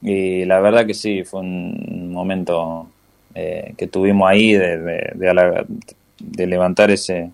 [0.00, 2.88] Y la verdad que sí, fue un momento
[3.34, 7.32] eh, que tuvimos ahí de, de, levantar ese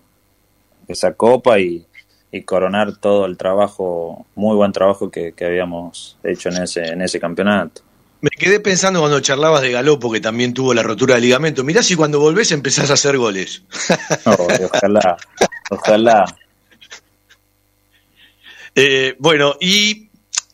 [0.87, 1.85] esa copa y,
[2.31, 7.01] y, coronar todo el trabajo, muy buen trabajo que, que habíamos hecho en ese, en
[7.03, 7.81] ese campeonato.
[8.21, 11.63] Me quedé pensando cuando charlabas de Galopo, que también tuvo la rotura de ligamento.
[11.63, 13.61] Mirá si cuando volvés empezás a hacer goles.
[14.25, 15.17] ojalá,
[15.69, 16.25] ojalá.
[18.79, 20.07] Eh, bueno, y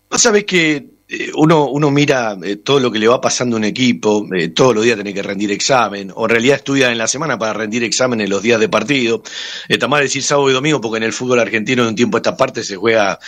[0.10, 3.60] vos sabés que eh, uno, uno mira eh, todo lo que le va pasando a
[3.60, 7.08] un equipo, todos los días tiene que rendir examen, o en realidad estudia en la
[7.08, 9.24] semana para rendir examen en los días de partido.
[9.68, 12.20] Está mal decir sábado y domingo, porque en el fútbol argentino de un tiempo a
[12.20, 13.20] esta parte se juega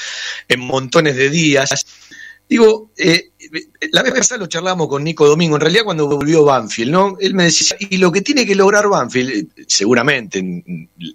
[0.48, 1.86] en montones de días.
[2.48, 3.32] Digo, eh,
[3.92, 7.18] la vez pasada lo charlamos con Nico Domingo, en realidad cuando volvió Banfield, ¿no?
[7.20, 10.64] Él me decía, y lo que tiene que lograr Banfield, seguramente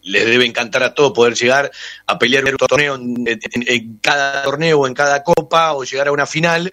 [0.03, 1.71] les debe encantar a todos poder llegar
[2.07, 6.13] a pelear un torneo en, en cada torneo o en cada copa o llegar a
[6.13, 6.71] una final,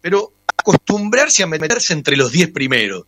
[0.00, 3.04] pero acostumbrarse a meterse entre los 10 primeros.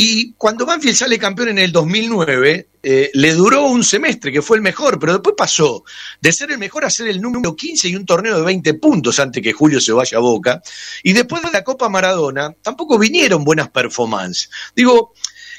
[0.00, 4.56] Y cuando Banfield sale campeón en el 2009, eh, le duró un semestre, que fue
[4.56, 5.82] el mejor, pero después pasó
[6.20, 9.18] de ser el mejor a ser el número 15 y un torneo de 20 puntos
[9.18, 10.62] antes que Julio se vaya a Boca.
[11.02, 14.48] Y después de la Copa Maradona, tampoco vinieron buenas performances.
[14.76, 15.14] Digo,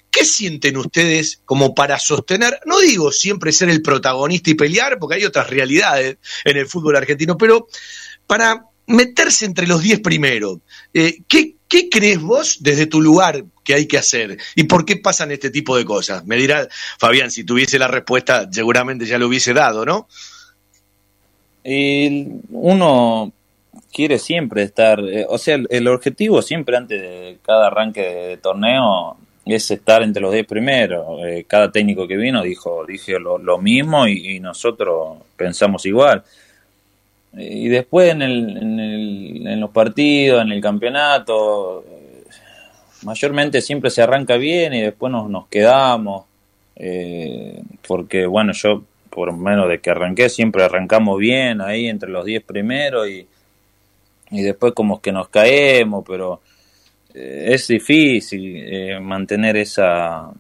[0.10, 5.18] ¿Qué sienten ustedes como para sostener, no digo siempre ser el protagonista y pelear, porque
[5.18, 7.68] hay otras realidades en el fútbol argentino, pero
[8.26, 10.60] para meterse entre los 10 primeros?
[10.96, 14.36] Eh, ¿qué, ¿Qué crees vos desde tu lugar que hay que hacer?
[14.56, 16.26] ¿Y por qué pasan este tipo de cosas?
[16.26, 20.08] Me dirá, Fabián, si tuviese la respuesta, seguramente ya lo hubiese dado, ¿no?
[22.50, 23.32] uno
[23.94, 29.18] quiere siempre estar, eh, o sea, el, objetivo siempre antes de cada arranque de, torneo
[29.46, 31.24] es estar entre los 10 primeros.
[31.24, 36.24] Eh, cada técnico que vino dijo, dije lo, mismo y, nosotros pensamos igual.
[37.38, 41.84] Y después en, el, en, el, en los partidos, en el campeonato,
[43.04, 46.26] mayormente siempre se arranca bien y después nos, nos quedamos.
[46.76, 52.24] Eh, porque bueno, yo por menos de que arranqué siempre arrancamos bien ahí entre los
[52.26, 53.28] 10 primeros y,
[54.32, 56.42] y después como que nos caemos, pero
[57.14, 60.32] eh, es difícil eh, mantener esa,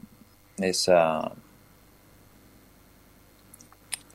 [0.57, 1.31] esa,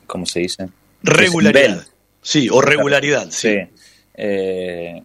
[0.07, 0.69] ¿cómo se dice?
[1.03, 1.85] Regularidad.
[2.21, 3.29] Sí, o regularidad.
[3.29, 3.59] Sí.
[4.15, 5.03] Eh,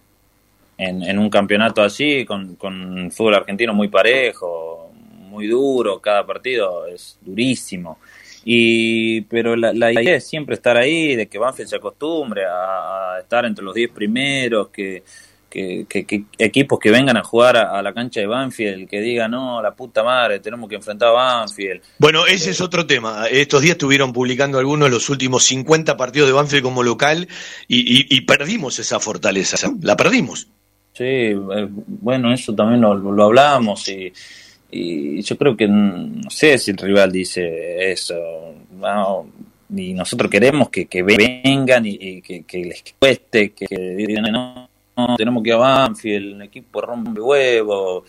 [0.80, 4.92] en, un campeonato así, con, con fútbol argentino muy parejo,
[5.28, 7.98] muy duro, cada partido es durísimo.
[8.44, 13.18] Y, pero la, la idea es siempre estar ahí, de que Banfield se acostumbre a,
[13.20, 15.02] estar entre los 10 primeros, que,
[15.50, 19.74] que, equipos que vengan a jugar a, la cancha de Banfield, que digan, no, la
[19.74, 21.82] puta madre, tenemos que enfrentar a Banfield.
[21.98, 23.26] Bueno, ese es otro tema.
[23.30, 27.28] Estos días estuvieron publicando algunos de los últimos 50 partidos de Banfield como local
[27.68, 30.48] y, perdimos esa fortaleza, la perdimos.
[30.92, 34.12] Sí, eh, bueno, eso también lo, lo hablamos y,
[34.70, 38.16] y, yo creo que no sé si el rival dice eso.
[39.74, 44.68] y nosotros queremos que, que vengan y, que, les cueste, que, digan, no,
[45.16, 48.04] tenemos que ir a Banfield, el equipo rompe huevo.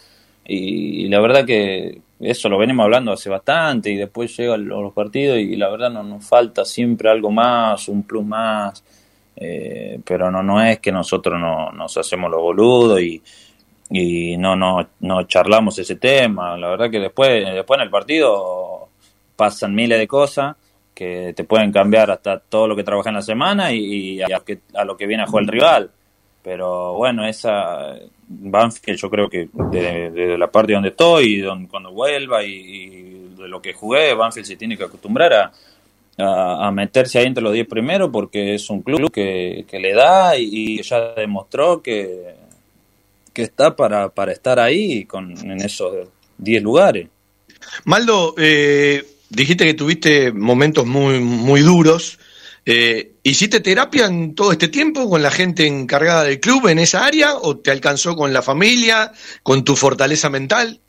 [0.45, 5.37] Y, la verdad que eso lo venimos hablando hace bastante y después llegan los partidos
[5.37, 8.83] y la verdad no nos falta siempre algo más, un plus más.
[9.35, 13.21] Eh, pero no, no es que nosotros no, nos hacemos los boludos y,
[13.89, 16.57] y no, no, no charlamos ese tema.
[16.57, 18.89] La verdad que después, después en el partido
[19.35, 20.55] pasan miles de cosas
[20.93, 24.27] que te pueden cambiar hasta todo lo que trabaja en la semana y, a,
[24.75, 25.91] a, lo que viene a jugar el rival.
[26.43, 27.95] Pero bueno, esa
[28.27, 33.61] Banfield yo creo que desde, la parte donde estoy, donde, cuando vuelva y, de lo
[33.61, 35.51] que jugué, Banfield se tiene que acostumbrar a,
[36.21, 40.37] a, meterse ahí entre los 10 primeros porque es un club que, que le da
[40.37, 42.35] y, ya demostró que,
[43.33, 47.07] que está para, para estar ahí con, en esos 10 lugares.
[47.85, 52.19] Maldo, eh, dijiste que tuviste momentos muy, muy duros
[52.63, 57.05] Eh, ¿Hiciste terapia en todo este tiempo con la gente encargada del club en esa
[57.05, 59.11] área o te alcanzó con la familia,
[59.41, 60.79] con tu fortaleza mental?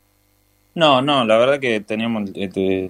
[0.75, 2.89] No, no, la verdad que teníamos, este,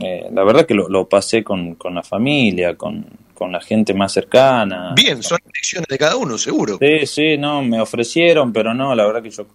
[0.00, 4.12] eh, la verdad que lo, pasé con, con, la familia, con, con, la gente más
[4.12, 4.92] cercana.
[4.96, 6.78] Bien, son elecciones de cada uno, seguro.
[6.80, 9.46] Sí, sí, no, me ofrecieron, pero no, la verdad que yo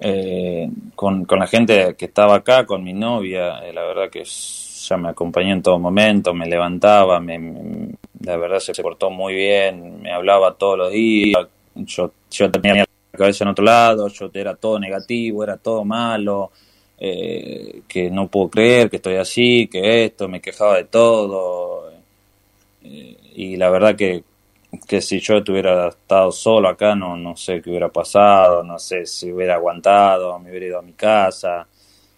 [0.00, 4.96] eh, con, con, la gente que estaba acá, con mi novia, la verdad que ya
[4.96, 7.88] me acompañó en todo momento, me levantaba, me,
[8.20, 12.86] la verdad se portó muy bien, me hablaba todos los días, yo, yo tenía la
[13.18, 16.50] cabeza en otro lado, yo era todo negativo, era todo malo,
[17.00, 21.90] eh, que no puedo creer que estoy así, que esto, me quejaba de todo.
[22.82, 24.24] Eh, y la verdad que,
[24.86, 29.06] que si yo hubiera estado solo acá, no, no sé qué hubiera pasado, no sé
[29.06, 31.68] si hubiera aguantado, me hubiera ido a mi casa.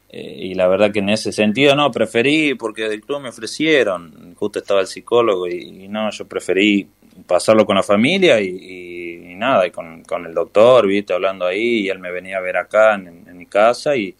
[0.08, 4.34] Eh, y la verdad que en ese sentido no, preferí, porque del club me ofrecieron,
[4.36, 6.88] justo estaba el psicólogo y, no, yo preferí
[7.26, 11.88] pasarlo con la familia y, nada, y con, con, el doctor, viste, hablando ahí, y
[11.88, 14.14] él me venía a ver acá en, en mi casa y,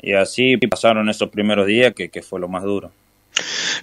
[0.00, 2.90] y, así pasaron esos primeros días que, que fue lo más duro.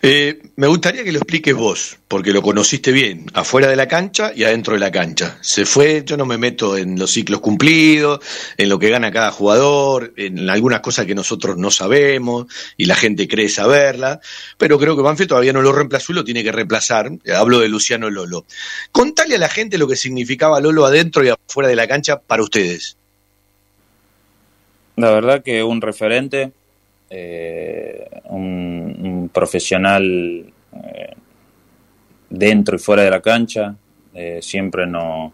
[0.02, 4.32] Eh, me gustaría que lo expliques vos, porque lo conociste bien, afuera de la cancha
[4.36, 5.38] y adentro de la cancha.
[5.42, 8.20] Se fue, yo no me meto en los ciclos cumplidos,
[8.58, 12.48] en lo que gana cada jugador, en algunas cosas que nosotros no sabemos
[12.78, 14.20] y la gente cree saberla,
[14.58, 17.12] pero creo que Banfield todavía no lo reemplazó y lo tiene que reemplazar.
[17.34, 18.46] Hablo de Luciano Lolo.
[18.92, 22.44] Contale a la gente lo que significaba Lolo adentro y afuera de la cancha para
[22.44, 22.98] ustedes.
[24.96, 26.52] La verdad que un referente,
[27.10, 30.46] eh, un, profesional
[30.84, 31.14] eh,
[32.30, 33.76] dentro y fuera de la cancha,
[34.14, 35.32] eh, siempre nos,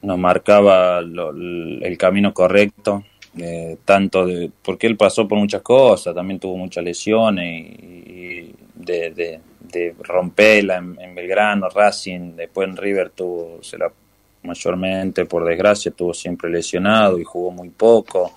[0.00, 3.04] nos marcaba el camino correcto,
[3.84, 9.94] tanto de, porque él pasó por muchas cosas, también tuvo muchas lesiones y, de, de,
[10.00, 13.90] romperla en, Belgrano, Racing, después en River tuvo, se la
[14.44, 18.32] mayormente por desgracia estuvo siempre lesionado y jugó muy poco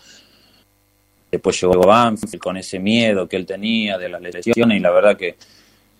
[1.31, 5.17] Después llegó Banfield con ese miedo que él tenía de las lesiones y la verdad
[5.17, 5.35] que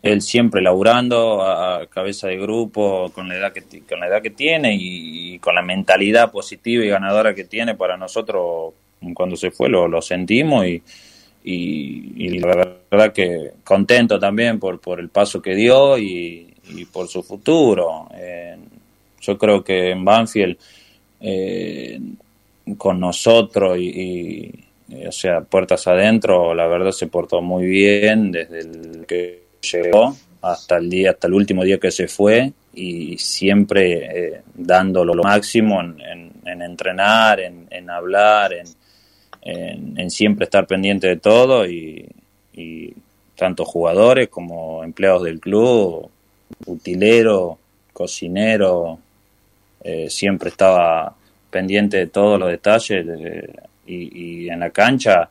[0.02, 4.30] él siempre laburando a cabeza de grupo con la edad que con la edad que
[4.30, 8.74] tiene y, con la mentalidad positiva y ganadora que tiene para nosotros
[9.14, 10.82] cuando se fue lo, lo sentimos y,
[11.44, 16.54] y, la verdad que contento también por, por el paso que dio y,
[16.92, 18.10] por su futuro.
[18.14, 18.58] Eh,
[19.22, 20.58] yo creo que en Banfield
[21.20, 22.00] eh,
[22.78, 24.52] con nosotros y,
[24.90, 30.16] eh, o sea, puertas adentro, la verdad se portó muy bien desde el que llegó
[30.42, 35.24] hasta el día, hasta el último día que se fue y siempre eh, dando lo
[35.24, 38.54] máximo en, entrenar, en, hablar,
[39.42, 42.08] en, siempre estar pendiente de todo y,
[43.36, 46.10] tanto jugadores como empleados del club,
[46.66, 47.60] utilero,
[47.94, 48.98] cocinero,
[49.90, 51.16] eh, siempre estaba
[51.50, 53.06] pendiente de todos los detalles
[53.86, 55.30] y, en la cancha,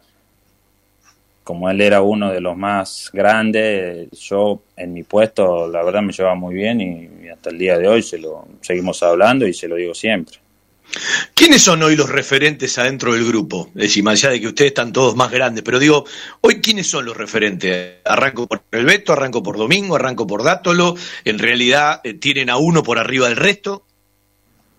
[1.44, 6.14] como él era uno de los más grandes, yo en mi puesto la verdad me
[6.14, 9.68] llevaba muy bien y, hasta el día de hoy se lo seguimos hablando y se
[9.68, 10.38] lo digo siempre.
[11.34, 13.68] ¿Quiénes son hoy los referentes adentro del grupo?
[13.74, 16.06] Es decir, más allá de que ustedes están todos más grandes, pero digo,
[16.40, 17.96] hoy ¿quiénes son los referentes?
[18.06, 20.94] Arranco por el Beto, arranco por Domingo, arranco por Dátolo,
[21.26, 23.84] en realidad eh, tienen a uno por arriba del resto.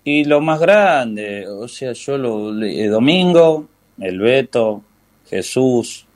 [0.10, 3.68] Y lo más grande, o sea, yo lo, eh, Domingo,
[4.00, 4.82] el Beto,
[5.30, 6.08] Jesús,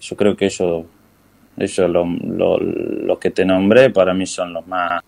[0.00, 0.84] yo creo que ellos,
[1.56, 5.02] ellos los que te nombré para mí son los más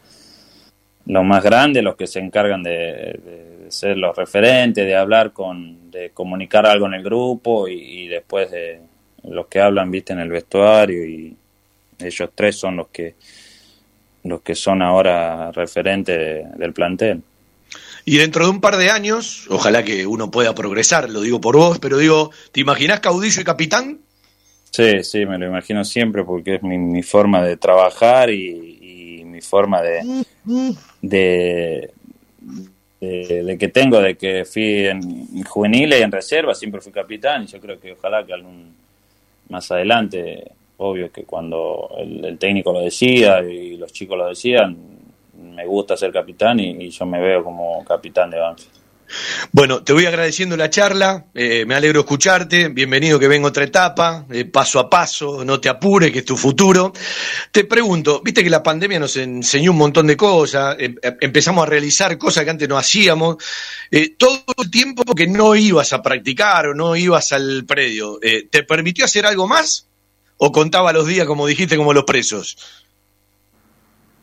[1.07, 6.11] los más grandes, los que se encargan de, ser los referentes, de hablar con, de
[6.11, 8.81] comunicar algo en el grupo y, después de
[9.23, 11.37] los que hablan, viste, en el vestuario y
[12.01, 13.15] ellos tres son los que
[14.25, 17.23] los que son ahora referentes del plantel.
[18.09, 21.57] Y dentro de un par de años, ojalá que uno pueda progresar, lo digo por
[21.57, 23.99] vos, pero digo, ¿te imaginás caudillo y capitán?
[24.71, 29.83] Sí, sí, me lo imagino siempre porque es mi, forma de trabajar y, mi forma
[29.83, 30.25] de,
[31.03, 31.91] de,
[33.59, 37.61] que tengo, de que fui en juveniles y en reserva, siempre fui capitán y yo
[37.61, 38.73] creo que ojalá que algún
[39.49, 44.96] más adelante, obvio que cuando el técnico lo decía y los chicos lo decían,
[45.39, 48.77] me gusta ser capitán y, yo me veo como capitán de Banfield.
[49.53, 54.27] Bueno, te voy agradeciendo la charla, eh, me alegro escucharte, bienvenido que venga otra etapa,
[54.31, 56.93] eh, paso a paso, no te apures, que es tu futuro.
[57.53, 61.65] Te pregunto, viste que la pandemia nos enseñó un montón de cosas, em, em, empezamos
[61.65, 63.37] a realizar cosas que antes no hacíamos,
[63.93, 68.19] eh, todo el tiempo que no ibas a practicar o no ibas al predio,
[68.51, 69.87] ¿te permitió hacer algo más
[70.39, 72.57] o contaba los días, como dijiste, como los presos?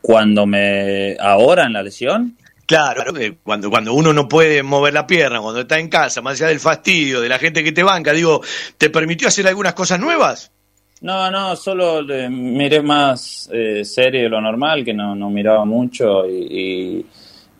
[0.04, 1.16] Cuando me...
[1.18, 2.36] Ahora en la lesión.
[2.66, 6.48] Claro, cuando, cuando uno no puede mover la pierna, cuando está en casa, más allá
[6.48, 8.42] del fastidio, de la gente que te banca, digo,
[8.76, 10.52] ¿te permitió hacer algunas cosas nuevas?
[11.00, 16.28] No, no, solo miré más eh, serie de lo normal, que no, no miraba mucho,
[16.28, 17.06] y,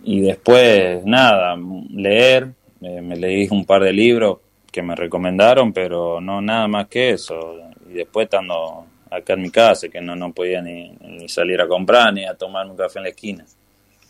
[0.05, 1.57] y, después, nada,
[1.95, 2.51] leer,
[2.82, 4.36] eh, me leí un par de libros
[4.70, 7.57] que me recomendaron, pero no nada más que eso.
[7.90, 8.84] Y después estando
[9.17, 12.35] acá en mi casa, que no, no podía ni, ni salir a comprar ni a
[12.35, 13.45] tomar un café en la esquina.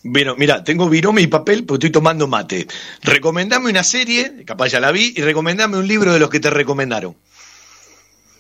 [0.07, 2.67] Bueno, mira, tengo virome y papel porque estoy tomando mate.
[3.03, 6.51] Recomendame una serie, capaz ya la vi, y recomendame un libro de los que te
[6.51, 7.17] recomendaron.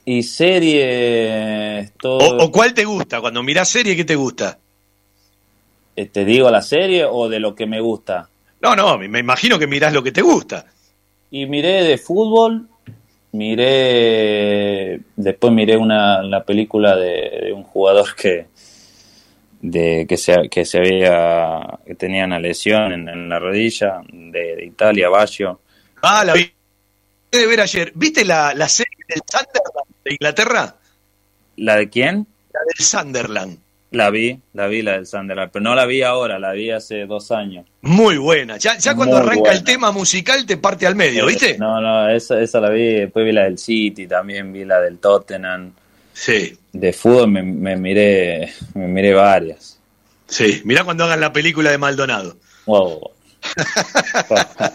[0.05, 1.91] Y serie...
[2.03, 3.23] O, cuál te gusta?
[3.23, 4.59] Cuando mirás serie, ¿qué te gusta?
[5.97, 8.29] Eh, ¿Te digo la serie o de lo que me gusta?
[8.61, 10.67] No, no, me imagino que mirás lo que te gusta.
[11.31, 12.69] Y miré de fútbol,
[13.35, 15.01] miré...
[15.16, 18.47] Después miré una, la película de un jugador que
[19.64, 25.09] de que se, que se había que tenía una lesión en, la rodilla de, Italia,
[25.09, 25.61] Baggio.
[26.03, 26.53] Ah, la vi
[27.32, 27.91] de ver ayer.
[27.95, 30.76] ¿Viste la, la serie del Sunderland de Inglaterra?
[31.57, 32.26] ¿La de quién?
[32.53, 33.59] La del Sunderland.
[33.95, 37.07] La vi, la vi la del Sunderland, pero no la vi ahora, la vi hace
[37.07, 37.64] dos años.
[37.82, 38.57] Muy buena.
[38.57, 41.57] Ya, ya cuando arranca el tema musical te parte al medio, ¿viste?
[41.59, 42.95] No, no, esa, esa la vi.
[42.95, 45.70] Después vi la del City, también vi la del Tottenham.
[46.12, 46.59] Sí.
[46.72, 49.78] De fútbol me, miré, me miré varias.
[50.26, 52.36] Sí, mirá cuando hagan la película de Maldonado.
[52.66, 53.12] Wow.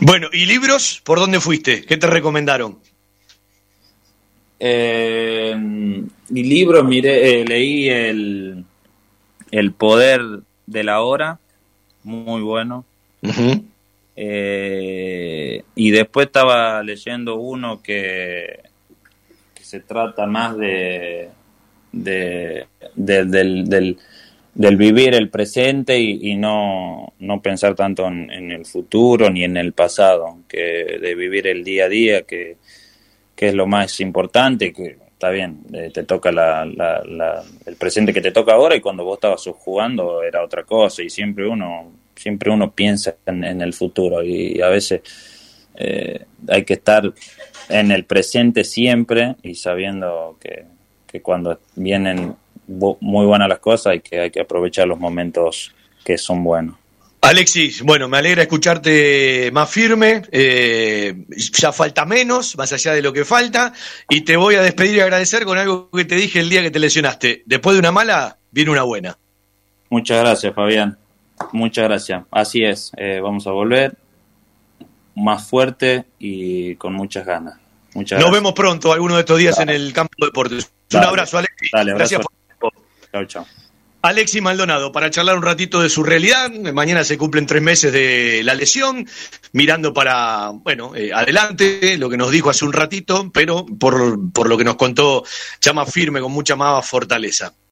[0.00, 1.02] bueno, ¿y libros?
[1.02, 1.84] ¿Por dónde fuiste?
[1.84, 2.78] ¿Qué te recomendaron?
[4.64, 5.56] Eh,
[6.30, 8.64] y libros, miré, eh, leí el,
[9.50, 10.20] el Poder
[10.66, 11.40] de la Hora,
[12.04, 12.84] muy bueno.
[14.14, 18.60] Eh, y después estaba leyendo uno que
[19.60, 21.30] se trata más de,
[21.90, 23.68] de, del,
[24.54, 29.72] del, vivir el presente y, no, no, pensar tanto en, el futuro ni en el
[29.72, 32.58] pasado, que de vivir el día a día, que,
[33.42, 38.12] que es lo más importante, que está bien, eh, te toca la, la, el presente
[38.12, 41.90] que te toca ahora y cuando vos estabas jugando era otra cosa y siempre uno,
[42.14, 45.00] siempre uno piensa en, el futuro y, a veces
[45.74, 47.12] eh, hay que estar
[47.68, 52.36] en el presente siempre y sabiendo que, cuando vienen
[52.68, 55.74] muy buenas las cosas hay que, hay que aprovechar los momentos
[56.04, 56.76] que son buenos.
[57.22, 63.12] Alexis, bueno, me alegra escucharte más firme, eh, ya falta menos, más allá de lo
[63.12, 63.72] que falta,
[64.08, 66.72] y te voy a despedir y agradecer con algo que te dije el día que
[66.72, 67.44] te lesionaste.
[67.46, 69.16] Después de una mala, viene una buena.
[69.88, 70.98] Muchas gracias, Fabián.
[71.52, 72.24] Muchas gracias.
[72.32, 73.96] Así es, eh, vamos a volver
[75.14, 77.54] más fuerte y con muchas ganas.
[77.94, 80.72] Muchas Nos vemos pronto, alguno de estos días en el campo de deportes.
[80.92, 81.70] Un abrazo, Alexis.
[81.72, 82.20] Gracias
[82.58, 82.72] por
[83.12, 83.46] Chao, chao.
[84.02, 86.50] Alexis Maldonado, para charlar un ratito de su realidad.
[86.50, 89.06] Mañana se cumplen tres meses de la lesión,
[89.52, 94.48] mirando para, bueno, eh, adelante, lo que nos dijo hace un ratito, pero por, por
[94.48, 95.24] lo que nos contó,
[95.60, 97.54] llama firme, con mucha más fortaleza.